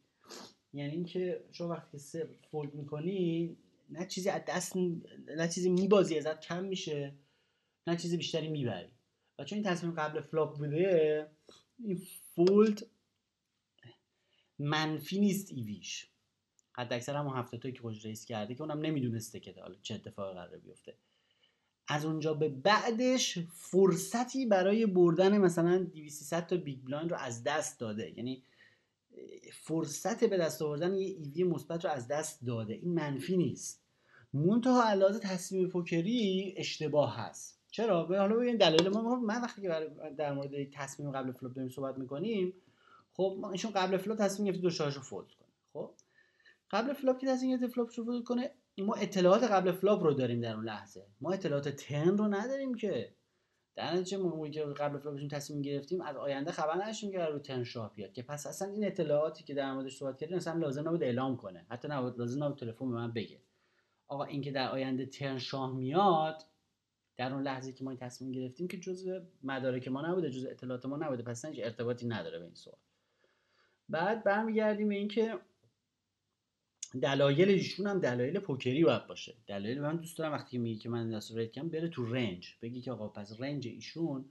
یعنی 0.76 0.92
اینکه 0.92 1.44
شما 1.52 1.68
وقتی 1.68 1.98
صفر 1.98 2.34
fold 2.50 2.74
می‌کنی 2.74 3.56
نه 3.90 4.06
چیزی 4.06 4.28
از 4.28 4.42
دست 4.48 4.76
نه 5.36 5.48
چیزی 5.48 5.70
میبازی 5.70 6.18
ازت 6.18 6.40
کم 6.40 6.64
میشه 6.64 7.14
نه 7.86 7.96
چیزی 7.96 8.16
بیشتری 8.16 8.48
می‌بری. 8.48 8.88
و 9.38 9.44
چون 9.44 9.56
این 9.56 9.66
تصمیم 9.66 9.92
قبل 9.92 10.20
flop 10.20 10.58
بوده 10.58 11.26
این 11.78 12.02
fold 12.34 12.86
منفی 14.58 15.20
نیست 15.20 15.52
EV 15.52 15.75
ش. 15.75 16.08
حد 16.72 16.92
اکثر 16.92 17.16
هم 17.16 17.26
هفته 17.26 17.72
که 17.72 17.80
خوش 17.80 18.04
raise 18.04 18.24
کرده 18.24 18.54
که 18.54 18.62
اونم 18.62 18.80
نمی‌دونسته 18.80 19.40
که 19.40 19.54
حالا 19.60 19.74
چه 19.82 19.94
اتفاقی 19.94 20.34
قرار 20.34 20.58
بیفته. 20.58 20.94
از 21.88 22.04
اونجا 22.04 22.34
به 22.34 22.48
بعدش 22.48 23.38
فرصتی 23.38 24.46
برای 24.46 24.86
بردن 24.86 25.38
مثلا 25.38 25.78
200 25.78 26.40
تا 26.46 26.56
big 26.56 26.84
blind 26.84 27.10
رو 27.10 27.16
از 27.16 27.44
دست 27.44 27.80
داده. 27.80 28.12
یعنی 28.16 28.42
فرصت 29.52 30.24
به 30.24 30.36
دست 30.36 30.62
آوردن 30.62 30.94
یه 30.94 31.06
EV 31.06 31.32
ی 31.32 31.44
مثبت 31.44 31.84
رو 31.84 31.90
از 31.90 32.08
دست 32.08 32.46
داده. 32.46 32.74
این 32.74 32.94
منفی 32.94 33.36
نیست. 33.36 33.82
منتها 34.32 34.88
علاوه 34.88 35.18
تصمیم 35.18 35.68
پوکری 35.68 36.54
اشتباه 36.56 37.16
هست. 37.16 37.60
چرا؟ 37.70 38.04
به 38.04 38.18
حالا 38.18 38.36
ببین 38.36 38.56
دلایل 38.56 38.88
ما 38.88 39.16
من 39.16 39.42
وقتی 39.42 39.62
که 39.62 39.90
در 40.18 40.32
مورد 40.32 40.70
تصمیم 40.70 41.10
قبل 41.10 41.32
flop 41.32 41.54
داریم 41.54 41.70
صحبت 41.70 41.98
می‌کنیم 41.98 42.52
خب 43.12 43.36
ما 43.40 43.50
ایشون 43.50 43.70
قبل 43.70 43.96
flop 43.96 44.18
تصمیم 44.18 44.46
گرفته 44.46 44.62
دو 44.62 44.70
شاه 44.70 44.87
رو 44.87 44.98
fold 44.98 45.26
کنه. 45.26 45.48
خب؟ 45.72 45.90
قبل 46.70 46.92
flop 46.92 47.18
که 47.18 47.26
تصمیم 47.26 47.50
گرفته 47.50 47.68
flop 47.74 47.90
fold 47.90 48.24
کنه 48.24 48.50
ما 48.78 48.94
اطلاعات 48.94 49.42
قبل 49.42 49.72
flop 49.72 50.02
رو 50.02 50.14
داریم 50.14 50.40
در 50.40 50.54
اون 50.54 50.64
لحظه. 50.64 51.06
ما 51.20 51.32
اطلاعات 51.32 51.68
turn 51.68 52.16
رو 52.16 52.28
نداریم 52.28 52.74
که 52.74 53.15
در 53.76 53.92
نتیجه 53.92 54.16
موقعی 54.16 54.50
که 54.50 54.64
قبل 54.64 54.98
flop 54.98 55.13
شون 55.13 55.28
تصمیم 55.28 55.62
گرفتیم 55.62 56.00
از 56.00 56.16
آینده 56.16 56.52
خبر 56.52 56.74
نداشتیم 56.74 57.10
که 57.10 57.18
رو 57.18 57.38
turn 57.38 57.64
شاه 57.64 57.94
بیاد. 57.94 58.12
که 58.12 58.22
پس 58.22 58.46
اصلا 58.46 58.68
این 58.68 58.86
اطلاعاتی 58.86 59.44
که 59.44 59.54
در 59.54 59.72
موردش 59.72 59.96
صحبت 59.96 60.18
کردیم 60.18 60.36
اصلا 60.36 60.58
لازم 60.58 60.88
نبود 60.88 61.02
اعلام 61.02 61.36
کنه. 61.36 61.66
حتی 61.70 61.88
نبود 61.88 62.18
لازم 62.18 62.44
نبود 62.44 62.58
turn 62.58 62.78
رو 62.78 62.88
به 62.88 62.94
من 62.94 63.12
بگه. 63.12 63.40
آقا 64.08 64.24
اینکه 64.24 64.50
در 64.50 64.68
آینده 64.68 65.06
turn 65.06 65.38
شاه 65.38 65.76
میاد 65.76 66.44
در 67.16 67.32
اون 67.32 67.42
لحظه 67.42 67.72
که 67.72 67.84
ما 67.84 67.90
این 67.90 67.98
تصمیم 67.98 68.32
گرفتیم 68.32 68.68
که 68.68 68.76
جزء 68.76 69.20
مدارک 69.42 69.88
ما 69.88 70.02
نبوده 70.02 70.30
جزء 70.30 70.50
اطلاعات 70.50 70.86
ما 70.86 70.96
نبوده. 70.96 71.22
پس 71.22 71.44
هیچ 71.44 71.60
ارتباطی 71.64 72.06
نداره 72.06 72.38
به 72.38 72.44
این 72.44 72.54
سوال. 72.54 72.78
بعد 73.88 74.24
برمیگردیم 74.24 74.88
به 74.88 74.94
اینکه 74.94 75.38
دلایل 77.02 77.48
ایشون 77.48 77.86
هم 77.86 78.00
دلایل 78.00 78.38
پوکری 78.38 78.84
باید 78.84 79.06
باشه. 79.06 79.34
دلایل 79.46 79.80
من 79.80 79.96
دوست 79.96 80.18
دارم 80.18 80.32
وقتی 80.32 80.58
میگه 80.58 80.80
که 80.80 80.88
من 80.88 81.10
دست 81.10 81.36
ریت 81.36 81.52
کنم 81.52 81.68
بره 81.68 81.88
تو 81.88 82.04
رنج. 82.04 82.54
بگی 82.62 82.80
که 82.80 82.92
آقا 82.92 83.08
پس 83.08 83.40
رنج 83.40 83.66
ایشون 83.66 84.24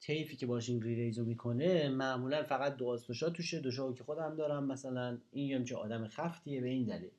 تیفی 0.00 0.36
که 0.36 0.46
باش 0.46 0.68
این 0.68 0.82
ریریزو 0.82 1.24
می‌کنه 1.24 1.88
معمولا 1.88 2.42
فقط 2.42 2.76
دو 2.76 2.96
دوشا 2.96 3.30
توشه. 3.30 3.60
دوشا 3.60 3.92
که 3.92 4.04
خودم 4.04 4.36
دارم 4.36 4.64
مثلا 4.66 5.18
این 5.30 5.48
یه 5.48 5.64
چه 5.64 5.76
آدم 5.76 6.08
خفتیه 6.08 6.60
به 6.60 6.68
این 6.68 6.86
دلیل. 6.86 7.10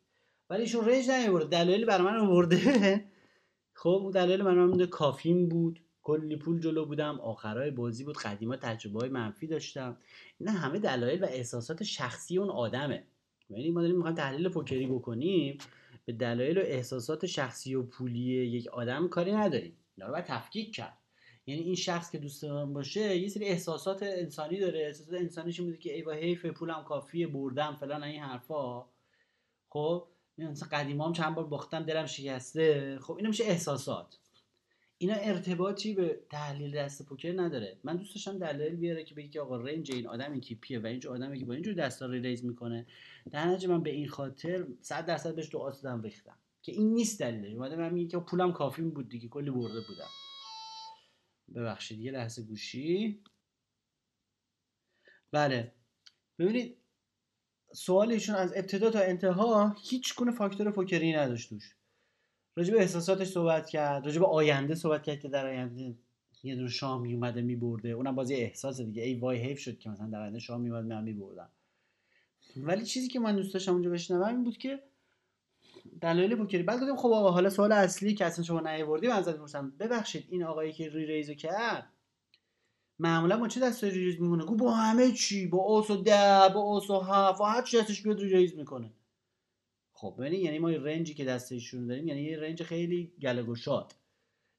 ولی 0.49 0.61
ایشون 0.61 0.85
رنج 0.85 1.09
نمی‌برد 1.09 1.49
دلایلی 1.49 1.85
برای 1.85 2.05
من 2.05 2.17
آورده. 2.17 2.57
خب 3.73 4.11
دلایل 4.13 4.41
من 4.41 4.57
هم 4.57 4.85
کافیم 4.85 5.49
بود. 5.49 5.79
کلی 6.03 6.35
پول 6.35 6.59
جلو 6.59 6.85
بودم. 6.85 7.19
آخرای 7.19 7.71
بازی 7.71 8.03
بود. 8.03 8.17
قدیما 8.17 8.55
تجربه 8.55 8.99
های 8.99 9.09
منفی 9.09 9.47
داشتم. 9.47 9.97
اینا 10.39 10.51
همه 10.51 10.79
دلایل 10.79 11.23
و 11.23 11.25
احساسات 11.25 11.83
شخصی 11.83 12.37
اون 12.37 12.49
آدمه. 12.49 13.03
یعنی 13.57 13.71
ما 13.71 13.81
داریم 13.81 13.95
می‌خوایم 13.95 14.15
تحلیل 14.15 14.49
پوکری 14.49 14.87
بکنیم 14.87 15.57
به 16.05 16.13
دلایل 16.13 16.57
و 16.57 16.61
احساسات 16.61 17.25
شخصی 17.25 17.75
و 17.75 17.83
پولی 17.83 18.19
یک 18.19 18.67
آدم 18.67 19.07
کاری 19.07 19.31
نداریم. 19.31 19.77
اینا 19.95 20.07
رو 20.07 20.13
باید 20.13 20.25
تفکیک 20.25 20.75
کرد. 20.75 20.97
یعنی 21.45 21.61
این 21.61 21.75
شخص 21.75 22.11
که 22.11 22.17
دوست 22.17 22.43
من 22.43 22.73
باشه 22.73 23.17
یه 23.17 23.29
سری 23.29 23.45
احساسات 23.45 24.03
انسانی 24.03 24.59
داره. 24.59 24.79
احساسات 24.79 25.13
انسانیش 25.19 25.61
بوده 25.61 25.77
که 25.77 25.93
ای 25.93 26.19
حیف 26.19 26.45
پولم 26.45 26.83
کافیه 26.83 27.27
بردم 27.27 27.75
فلان 27.75 28.03
این 28.03 28.21
حرفا. 28.21 28.85
خب؟ 29.69 30.07
مثلا 30.37 30.67
قدیمام 30.71 31.13
چند 31.13 31.35
بار 31.35 31.45
باختم 31.45 31.83
دلم 31.83 32.05
شکسته. 32.05 32.99
خب 33.01 33.13
اینا 33.13 33.29
میشه 33.29 33.43
احساسات. 33.43 34.17
اینا 35.01 35.13
ارتباطی 35.13 35.93
به 35.93 36.19
تحلیل 36.29 36.75
دست 36.75 37.05
پوکر 37.05 37.41
نداره. 37.41 37.77
من 37.83 37.97
دوست 37.97 38.15
داشتم 38.15 38.37
دلیل 38.37 38.75
بیاره 38.75 39.03
که 39.03 39.15
بگی 39.15 39.29
که 39.29 39.41
آقا 39.41 39.57
رنج 39.57 39.91
این 39.91 40.07
آدم 40.07 40.31
این 40.31 40.41
تیپیه 40.41 40.79
و 40.79 40.85
اینجور 40.85 41.15
آدمی 41.15 41.39
که 41.39 41.45
با 41.45 41.53
اینجور 41.53 41.73
دستا 41.73 42.05
ریز 42.05 42.45
می‌کنه 42.45 42.85
در 43.31 43.45
نتیجه 43.45 43.67
من 43.67 43.83
به 43.83 43.89
این 43.89 44.07
خاطر 44.07 44.67
100 44.81 45.05
درصد 45.05 45.35
بهش 45.35 45.49
دعا 45.49 45.71
دادم 45.71 46.01
ریختم. 46.01 46.37
که 46.61 46.71
این 46.71 46.93
نیست 46.93 47.19
دلیلش 47.19 47.53
اومده 47.53 47.75
من 47.75 47.93
میگه 47.93 48.09
که 48.09 48.17
پولم 48.17 48.53
کافی 48.53 48.81
بود 48.81 49.09
دیگه 49.09 49.27
کلی 49.27 49.51
برده 49.51 49.81
بودم. 49.87 50.09
ببخشید 51.55 51.99
یه 51.99 52.11
لحظه 52.11 52.41
گوشی. 52.41 53.23
بله. 55.31 55.71
ببینید 56.39 56.77
سوالشون 57.73 58.35
از 58.35 58.53
ابتدا 58.55 58.89
تا 58.89 58.99
انتها 58.99 59.75
هیچ 59.83 60.15
گونه 60.15 60.31
فاکتور 60.31 60.71
پوکری 60.71 61.13
نداشت 61.13 61.49
توش. 61.49 61.75
راجع 62.55 62.73
احساساتش 62.77 63.27
صحبت 63.27 63.69
کرد 63.69 64.05
راجع 64.05 64.21
آینده 64.21 64.75
صحبت 64.75 65.03
کرد 65.03 65.19
که 65.19 65.29
در 65.29 65.45
آینده 65.45 65.95
یه 66.43 66.55
دور 66.55 66.69
شام 66.69 67.01
میومده 67.01 67.41
میبرده. 67.41 67.89
اونم 67.89 68.15
بازی 68.15 68.35
احساس 68.35 68.81
دیگه. 68.81 69.03
ای 69.03 69.13
وای 69.13 69.37
حیف 69.37 69.59
شد 69.59 69.79
که 69.79 69.89
مثلا 69.89 70.07
در 70.07 70.21
آینده 70.21 70.39
شام 70.39 70.61
میومد 70.61 70.85
من 70.85 71.03
میبردم. 71.03 71.49
ولی 72.57 72.85
چیزی 72.85 73.07
که 73.07 73.19
من 73.19 73.35
دوست 73.35 73.53
داشتم 73.53 73.73
اونجا 73.73 73.89
بشنوم 73.89 74.23
این 74.23 74.43
بود 74.43 74.57
که 74.57 74.83
دلایل 76.01 76.35
پوکری 76.35 76.63
بعد 76.63 76.79
گفتم 76.79 76.95
خب 76.95 77.09
آقا 77.09 77.31
حالا 77.31 77.49
سوال 77.49 77.71
اصلی 77.71 78.13
که 78.13 78.25
اصلا 78.25 78.43
شما 78.43 78.59
نیاوردی 78.59 79.07
من 79.07 79.13
ازت 79.13 79.33
می‌پرسم. 79.33 79.73
ببخشید 79.79 80.25
این 80.29 80.43
آقایی 80.43 80.73
که 80.73 80.89
re-raise 80.89 81.05
رو 81.05 81.33
کرد 81.33 81.89
معمولا 82.99 83.37
با 83.37 83.47
چه 83.47 83.59
دستایی 83.59 83.93
re-raise 83.93 84.21
می‌کنه؟ 84.21 84.45
با 84.45 84.71
همه 84.71 85.11
چی 85.11 85.47
با 85.47 85.57
آس 85.57 85.89
و 85.89 85.95
ده 85.95 86.49
با 86.53 86.59
آس 86.59 86.89
و 86.89 86.99
هفت 86.99 87.41
و 87.41 87.43
هر 87.43 87.61
چی 87.61 87.77
دستش 87.77 88.01
بیاد 88.01 88.19
re-raise 88.19 88.55
می‌کنه. 88.55 88.91
خب 90.01 90.15
ببینید 90.17 90.39
یعنی 90.39 90.59
ما 90.59 90.69
range 90.69 91.06
ی 91.06 91.13
که 91.13 91.25
دستشون 91.25 91.87
داریم 91.87 92.07
یعنی 92.07 92.21
یه 92.21 92.37
range 92.39 92.63
خیلی 92.63 93.13
گل 93.21 93.42
گشاد. 93.42 93.95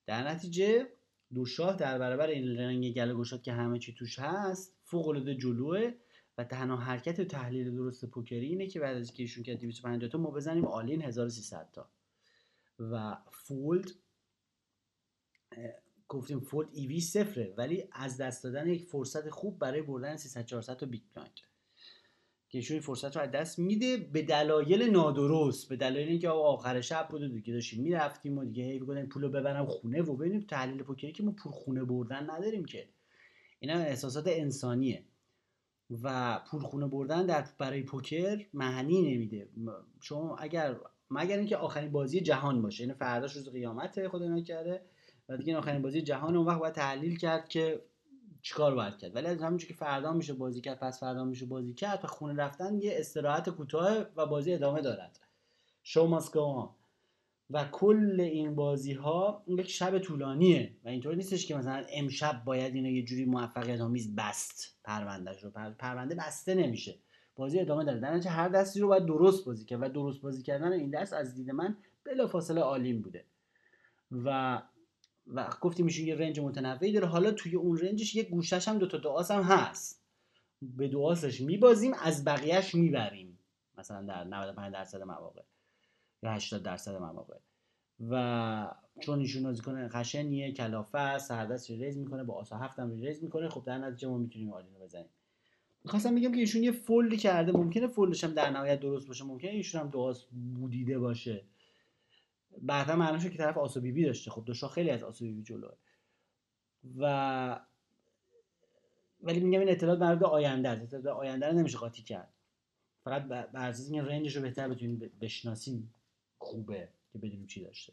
در 0.06 0.28
نتیجه 0.28 0.88
دو 1.34 1.46
شاه 1.46 1.76
در 1.76 1.98
برابر 1.98 2.26
این 2.26 2.58
range 2.58 2.94
گل 2.94 3.10
گشاد 3.10 3.42
که 3.42 3.52
همه 3.52 3.78
چی 3.78 3.94
توش 3.94 4.18
هست 4.18 4.76
فوق 4.84 5.08
العاده 5.08 5.34
جلوئه 5.34 5.92
و 6.38 6.44
تنها 6.44 6.76
حرکت 6.76 7.20
و 7.20 7.24
تحلیل 7.24 7.74
درست 7.74 8.04
پوکری 8.04 8.46
اینه 8.46 8.66
که 8.66 8.80
بعد 8.80 8.96
از 8.96 9.12
که 9.12 9.22
ایشون 9.22 9.44
کرد 9.44 9.58
250 9.58 10.10
تا 10.10 10.18
ما 10.18 10.30
بزنیم 10.30 10.64
all-in 10.64 11.02
1300 11.02 11.68
تا. 11.72 11.90
و 12.78 13.16
fold 13.30 13.90
گفتیم 16.08 16.40
fold 16.40 16.68
EV 16.72 16.91
ی 16.91 17.00
صفره 17.00 17.54
ولی 17.56 17.84
از 17.92 18.16
دست 18.16 18.44
دادن 18.44 18.68
یک 18.68 18.84
فرصت 18.84 19.30
خوب 19.30 19.58
برای 19.58 19.82
بردن 19.82 20.16
300 20.16 20.44
400 20.44 20.76
تا 20.76 20.86
big 20.86 21.02
blind 21.14 21.51
که 22.52 22.58
ایشون 22.58 22.80
فرصت 22.80 23.16
رو 23.16 23.22
از 23.22 23.30
دست 23.30 23.58
میده 23.58 23.96
به 23.96 24.22
دلایل 24.22 24.90
نادرست 24.90 25.68
به 25.68 25.76
دلایل 25.76 26.08
اینکه 26.08 26.28
آخر 26.28 26.80
شب 26.80 27.08
بود 27.10 27.22
و 27.22 27.28
دیگه 27.28 27.52
داشتیم 27.52 27.82
می‌رفتیم 27.82 28.38
و 28.38 28.44
دیگه 28.44 28.64
هی 28.64 28.78
بگم 28.78 29.06
پولو 29.06 29.28
ببرم 29.28 29.66
خونه 29.66 30.02
و 30.02 30.16
ببینیم 30.16 30.40
تحلیل 30.40 30.82
پوکری 30.82 31.12
که 31.12 31.22
ما 31.22 31.32
پول 31.32 31.52
خونه 31.52 31.84
بردن 31.84 32.30
نداریم 32.30 32.64
که. 32.64 32.88
اینا 33.60 33.74
احساسات 33.74 34.24
انسانیه. 34.26 35.04
و 36.02 36.38
پول 36.50 36.60
خونه 36.60 36.86
بردن 36.86 37.26
در 37.26 37.46
برای 37.58 37.82
پوکر 37.82 38.46
معنی 38.54 39.14
نمیده. 39.14 39.48
چون 40.00 40.36
اگر 40.38 40.76
مگر 41.10 41.36
اینکه 41.36 41.56
آخرین 41.56 41.92
بازی 41.92 42.20
جهان 42.20 42.62
باشه. 42.62 42.82
یعنی 42.82 42.94
فرداش 42.94 43.36
روز 43.36 43.48
قیامت 43.48 44.08
خدا 44.08 44.28
نکرده. 44.28 44.82
و 45.28 45.36
دیگه 45.36 45.56
آخرین 45.56 45.82
بازی 45.82 46.02
جهان 46.02 46.36
اون 46.36 46.46
وقت 46.46 46.58
باید 46.58 46.74
تحلیل 46.74 47.16
کرد 47.16 47.48
که 47.48 47.80
چیکار 48.42 48.74
باید 48.74 48.98
کرد؟ 48.98 49.16
ولی 49.16 49.26
از 49.26 49.42
همونجوری 49.42 49.72
که 49.72 49.78
فردا 49.78 50.12
میشه 50.12 50.32
بازی 50.32 50.60
کرد 50.60 50.78
پس 50.78 51.00
فردا 51.00 51.24
میشه 51.24 51.46
بازی 51.46 51.74
کرد 51.74 52.04
و 52.04 52.06
خونه 52.06 52.42
رفتن 52.42 52.78
یه 52.78 52.92
استراحت 52.96 53.50
کوتاه 53.50 54.06
و 54.16 54.26
بازی 54.26 54.54
ادامه 54.54 54.80
دارد. 54.80 55.18
شو 55.82 56.06
ماسکوان 56.06 56.70
و 57.50 57.64
کل 57.64 58.20
این 58.20 58.54
بازی 58.54 58.92
ها 58.92 59.44
یک 59.46 59.70
شب 59.70 59.98
طولانیه 59.98 60.76
و 60.84 60.88
اینطور 60.88 61.14
نیستش 61.14 61.46
که 61.46 61.54
مثلا 61.54 61.84
امشب 61.92 62.42
باید 62.44 62.74
اینو 62.74 62.90
یه 62.90 63.02
جوری 63.02 63.24
موفقیت 63.24 63.80
آمیز 63.80 64.16
بست 64.16 64.76
پروندهش 64.84 65.44
رو. 65.44 65.50
پرونده 65.78 66.14
بسته 66.14 66.54
نمیشه. 66.54 66.98
بازی 67.36 67.60
ادامه 67.60 67.84
داره. 67.84 68.00
در 68.00 68.28
هر 68.28 68.48
دستی 68.48 68.80
رو 68.80 68.88
باید 68.88 69.06
درست 69.06 69.44
بازی 69.44 69.64
کرد 69.64 69.82
و 69.82 69.88
درست 69.88 70.20
بازی 70.20 70.42
کردن 70.42 70.72
این 70.72 70.90
دست 70.90 71.12
از 71.12 71.34
دید 71.34 71.50
من 71.50 71.76
بلافاصله 72.04 72.60
all-in 72.60 73.02
بوده. 73.02 73.24
و 74.12 74.62
و 75.34 75.50
گفتیم 75.60 75.86
ایشون 75.86 76.06
یه 76.06 76.14
range 76.14 76.40
متنوعی 76.40 76.92
داره. 76.92 77.06
حالا 77.06 77.32
توی 77.32 77.56
اون 77.56 77.78
range 77.78 78.04
ش 78.04 78.14
یه 78.14 78.22
گوشش 78.22 78.68
هم 78.68 78.78
دوتا 78.78 78.98
آس 78.98 79.30
هم 79.30 79.42
هست. 79.42 80.02
به 80.62 80.88
دو 80.88 81.06
آسش 81.06 81.40
میبازیم 81.40 81.92
از 82.02 82.24
بقیهش 82.24 82.74
می‌بریم. 82.74 83.38
مثلا 83.78 84.02
در 84.02 84.24
95 84.24 84.72
درصد 84.72 85.02
مواقع 85.02 85.42
یا 86.22 86.32
80 86.32 86.62
درصد 86.62 86.94
مواقع. 86.94 87.36
و 88.10 88.74
چون 89.00 89.18
ایشون 89.18 89.42
بازیکن 89.42 89.88
خشنیه 89.88 90.52
کلافه 90.52 90.98
است 90.98 91.28
هر 91.28 91.45
دست 91.45 91.70
raise 91.70 91.98
می‌کنه 91.98 92.24
با 92.24 92.34
آس 92.34 92.49
و 92.49 92.56
هفتم 92.56 93.00
raise 93.00 93.22
می‌کنه 93.22 93.48
خب 93.48 93.62
در 93.64 93.78
نتیجه 93.78 94.08
ما 94.08 94.18
می‌تونیم 94.18 94.52
all-in 94.52 94.74
رو 94.74 94.80
بزنیم. 94.80 95.10
می‌خواستم 95.84 96.14
بگم 96.14 96.32
که 96.32 96.38
ایشون 96.38 96.62
یه 96.62 96.72
فولدی 96.72 97.16
کرده 97.16 97.52
ممکنه 97.52 97.86
فولدش 97.86 98.24
هم 98.24 98.34
در 98.34 98.50
نهایت 98.50 98.80
درست 98.80 99.08
باشه 99.08 99.24
ممکنه 99.24 99.50
ایشون 99.50 99.80
هم 99.80 99.90
دعاس 99.90 100.24
بودیده 100.54 100.98
باشه. 100.98 101.44
بعدا 102.58 102.96
معلوم 102.96 103.18
شد 103.18 103.30
که 103.30 103.38
طرف 103.38 103.58
آسو 103.58 103.80
بی 103.80 104.04
داشته. 104.04 104.30
خب 104.30 104.44
دوشا 104.44 104.68
خیلی 104.68 104.90
از 104.90 105.02
آسو 105.02 105.24
بی 105.24 105.42
جلوه. 105.42 105.74
و 106.98 107.60
ولی 109.20 109.40
میگم 109.40 109.60
این 109.60 109.68
اطلاعات 109.68 109.98
مربوط 109.98 110.28
آینده 110.28 110.68
است. 110.68 110.94
اطلاعات 110.94 111.20
آینده 111.20 111.46
رو 111.46 111.52
نمیشه 111.52 111.78
قاطی 111.78 112.02
کرد. 112.02 112.32
فقط 113.04 113.22
بر 113.22 113.68
اساس 113.68 113.90
این 113.90 114.04
رنجش 114.04 114.36
رو 114.36 114.42
بهتر 114.42 114.68
بتونیم 114.68 115.10
بشناسیم 115.20 115.94
خوبه 116.38 116.88
که 117.12 117.18
بدونیم 117.18 117.46
چی 117.46 117.64
داشته. 117.64 117.92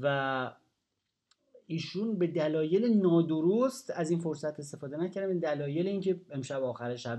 و 0.00 0.56
ایشون 1.66 2.18
به 2.18 2.26
دلایل 2.26 3.00
نادرست 3.00 3.90
از 3.90 4.10
این 4.10 4.20
فرصت 4.20 4.60
استفاده 4.60 4.96
نکردم 4.96 5.28
این 5.28 5.38
دلایل 5.38 5.86
اینکه 5.86 6.20
امشب 6.30 6.62
آخر 6.62 6.96
شب 6.96 7.18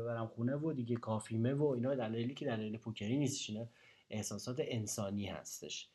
ببرم 0.00 0.26
خونه 0.26 0.56
و 0.56 0.72
دیگه 0.72 0.96
کافیمه 0.96 1.54
و 1.54 1.64
اینا 1.64 1.94
دلایلی 1.94 2.34
که 2.34 2.46
دلایل 2.46 2.76
پوکری 2.76 3.18
نیستش 3.18 3.50
اینا. 3.50 3.68
احساسات 4.10 4.56
انسانی 4.60 5.26
هستش. 5.26 5.88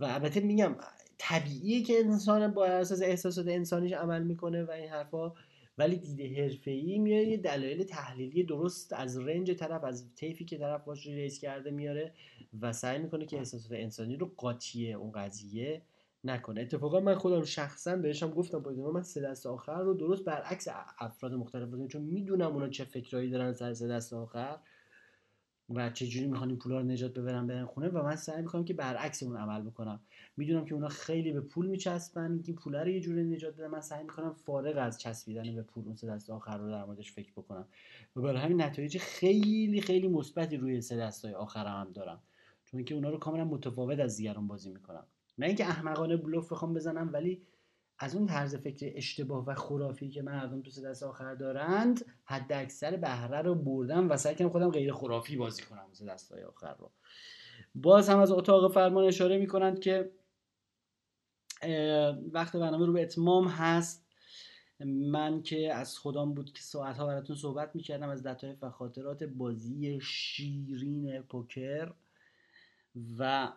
و 0.00 0.04
البته 0.04 0.40
میگم 0.40 0.76
طبیعیه 1.18 1.82
که 1.82 1.98
انسان 1.98 2.54
با 2.54 2.66
اساس 2.66 3.02
احساسات 3.02 3.48
انسانیش 3.48 3.92
عمل 3.92 4.22
می‌کنه 4.22 4.64
و 4.64 4.70
این 4.70 4.88
حرفا 4.88 5.32
ولی 5.78 5.96
دیده 5.96 6.42
حرفه‌ای 6.42 6.98
میاره 6.98 7.26
یه 7.26 7.36
دلایل 7.36 7.84
تحلیلی 7.84 8.44
درست 8.44 8.92
از 8.92 9.18
رنج 9.18 9.50
طرف 9.50 9.84
از 9.84 10.14
تیفی 10.14 10.44
که 10.44 10.58
طرف 10.58 10.84
باش 10.84 11.06
ریس 11.06 11.38
کرده 11.38 11.70
میاره 11.70 12.12
و 12.60 12.72
سعی 12.72 12.98
می‌کنه 12.98 13.26
که 13.26 13.38
احساسات 13.38 13.72
انسانی 13.72 14.16
رو 14.16 14.30
قاطی 14.36 14.92
اون 14.92 15.12
قضیه 15.12 15.82
نکنه. 16.24 16.60
اتفاقا 16.60 17.00
من 17.00 17.14
خودم 17.14 17.44
شخصا 17.44 17.96
بهشم 17.96 18.30
گفتم 18.30 18.58
باید 18.58 18.78
من 18.78 19.02
سه 19.02 19.20
دست 19.20 19.46
آخر 19.46 19.82
رو 19.82 19.94
درست 19.94 20.24
برعکس 20.24 20.68
افراد 20.98 21.32
مختلف 21.32 21.68
بودم 21.68 21.88
چون 21.88 22.02
می‌دونم 22.02 22.52
اونا 22.52 22.68
چه 22.68 22.84
فکرایی 22.84 23.30
دارن 23.30 23.52
سر 23.52 23.74
سه 23.74 23.88
دست 23.88 24.12
آخر. 24.12 24.58
و 25.74 25.90
چجوری 25.90 26.26
می‌خوان 26.26 26.48
این 26.48 26.58
پولا 26.58 26.78
رو 26.78 26.84
نجات 26.84 27.14
ببرن 27.14 27.46
برن 27.46 27.64
خونه؟ 27.64 27.88
و 27.88 28.02
من 28.02 28.16
سعی 28.16 28.42
می‌کنم 28.42 28.64
که 28.64 28.74
برعکس 28.74 29.22
اون 29.22 29.36
عمل 29.36 29.62
بکنم. 29.62 30.00
می‌دونم 30.36 30.64
که 30.64 30.74
اونا 30.74 30.88
خیلی 30.88 31.32
به 31.32 31.40
پول 31.40 31.66
میچسبن 31.66 32.42
که 32.42 32.52
پول 32.52 32.74
رو 32.74 32.88
یه 32.88 33.00
جوری 33.00 33.24
نجات 33.24 33.54
بدن 33.54 33.66
من 33.66 33.80
سعی 33.80 34.02
می‌کنم 34.02 34.32
فارغ 34.32 34.78
از 34.78 35.00
چسبیدن 35.00 35.54
به 35.54 35.62
پول 35.62 35.84
اون 35.84 35.94
سه 35.94 36.06
دست 36.06 36.30
آخر 36.30 36.58
رو 36.58 36.70
در 36.70 36.84
موردش 36.84 37.12
فکر 37.12 37.32
بکنم. 37.32 37.66
و 38.16 38.20
برای 38.20 38.40
همین 38.40 38.62
نتایج 38.62 38.98
خیلی 38.98 39.80
خیلی 39.80 40.08
مثبتی 40.08 40.56
روی 40.56 40.80
سه 40.80 40.96
دستای 40.96 41.34
آخر 41.34 41.66
هم 41.66 41.92
دارم. 41.94 42.20
چون 42.64 42.84
که 42.84 42.94
اونا 42.94 43.10
رو 43.10 43.18
کاملا 43.18 43.44
متفاوت 43.44 43.98
از 43.98 44.16
دیگران 44.16 44.46
بازی 44.46 44.70
می‌کنم 44.70 45.04
نه 45.38 45.46
اینکه 45.46 45.64
احمقانه 45.64 46.16
بلوف 46.16 46.52
بخوام 46.52 46.74
بزنم 46.74 47.10
ولی 47.12 47.42
از 47.98 48.16
اون 48.16 48.26
طرز 48.26 48.56
فکر 48.56 48.92
اشتباه 48.94 49.44
و 49.46 49.54
خرافی 49.54 50.08
که 50.08 50.22
مردم 50.22 50.62
تو 50.62 50.82
دست 50.82 51.02
آخر 51.02 51.34
دارند 51.34 52.04
حد 52.24 52.52
اکثر 52.52 52.96
بهره 52.96 53.42
رو 53.42 53.54
بردم 53.54 54.10
و 54.10 54.16
سعی 54.16 54.34
کردم 54.34 54.50
خودم 54.50 54.70
غیر 54.70 54.92
خرافی 54.92 55.36
بازی 55.36 55.62
کنم 55.62 55.86
سه 55.92 56.06
دست 56.06 56.32
های 56.32 56.42
آخر 56.42 56.74
رو. 56.74 56.90
باز 57.74 58.08
هم 58.08 58.18
از 58.18 58.30
اتاق 58.30 58.72
فرمان 58.74 59.04
اشاره 59.04 59.38
می‌کنند 59.38 59.78
که 59.80 60.10
وقت 62.32 62.56
برنامه 62.56 62.86
رو 62.86 62.92
به 62.92 63.02
اتمام 63.02 63.48
هست. 63.48 64.04
من 64.84 65.42
که 65.42 65.74
از 65.74 65.98
خودم 65.98 66.34
بود 66.34 66.52
که 66.52 66.62
ساعتها 66.62 67.06
براتون 67.06 67.36
صحبت 67.36 67.70
می‌کردم 67.74 68.08
از 68.08 68.26
لطایف 68.26 68.62
و 68.62 68.70
خاطرات 68.70 69.22
بازی 69.22 70.00
شیرین 70.02 71.22
پوکر 71.22 71.92
و 73.18 73.52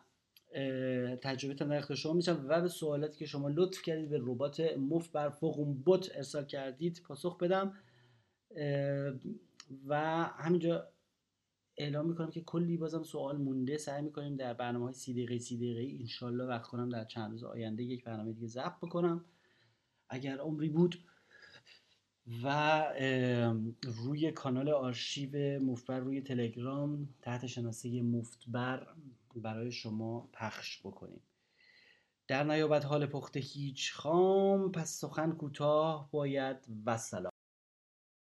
تجربه 1.21 1.77
اختیار 1.77 1.97
شما 1.97 2.13
میشم 2.13 2.45
و 2.47 2.61
به 2.61 2.67
سوالاتی 2.67 3.19
که 3.19 3.25
شما 3.25 3.49
لطف 3.49 3.81
کردید 3.81 4.09
به 4.09 4.19
ربات 4.21 4.59
مف 4.59 5.09
بر 5.09 5.29
فوق 5.29 5.59
اون 5.59 5.73
بوت 5.73 6.11
ارسال 6.15 6.45
کردید 6.45 7.01
پاسخ 7.05 7.37
بدم. 7.37 7.73
و 9.87 10.23
همینجا 10.23 10.87
اعلام 11.77 12.07
می‌کنم 12.07 12.29
که 12.31 12.41
کلی 12.41 12.77
بازم 12.77 13.03
سوال 13.03 13.37
مونده. 13.37 13.77
سعی 13.77 14.01
می‌کنیم 14.01 14.35
در 14.35 14.53
برنامه 14.53 14.85
های 14.85 14.93
سی 14.93 15.13
دقیقه 15.13 15.39
سی 15.39 15.57
دقیقه 15.57 15.99
انشالله 15.99 16.43
وقت 16.43 16.67
کنم 16.67 16.89
در 16.89 17.05
چند 17.05 17.31
روز 17.31 17.43
آینده 17.43 17.83
یک 17.83 18.03
برنامه 18.03 18.33
دیگه 18.33 18.47
ضبط 18.47 18.77
بکنم. 18.81 19.25
اگر 20.09 20.37
عمری 20.37 20.69
بود 20.69 20.95
و 22.43 22.83
روی 23.83 24.31
کانال 24.31 24.69
آرشیو 24.69 25.63
مفتبر 25.63 25.99
روی 25.99 26.21
تلگرام 26.21 27.09
تحت 27.21 27.45
شناسه 27.45 28.01
مفتبر 28.01 28.87
برای 29.39 29.71
شما 29.71 30.29
پخش 30.33 30.79
بکنیم. 30.79 31.23
در 32.27 32.43
نیابت 32.43 32.85
حال 32.85 33.05
پخته 33.05 33.39
هیچ 33.39 33.93
خام 33.93 34.71
پس 34.71 34.99
سخن 34.99 35.31
کوتاه 35.31 36.11
باید 36.11 36.57
و 36.85 36.97
سلام. 36.97 37.30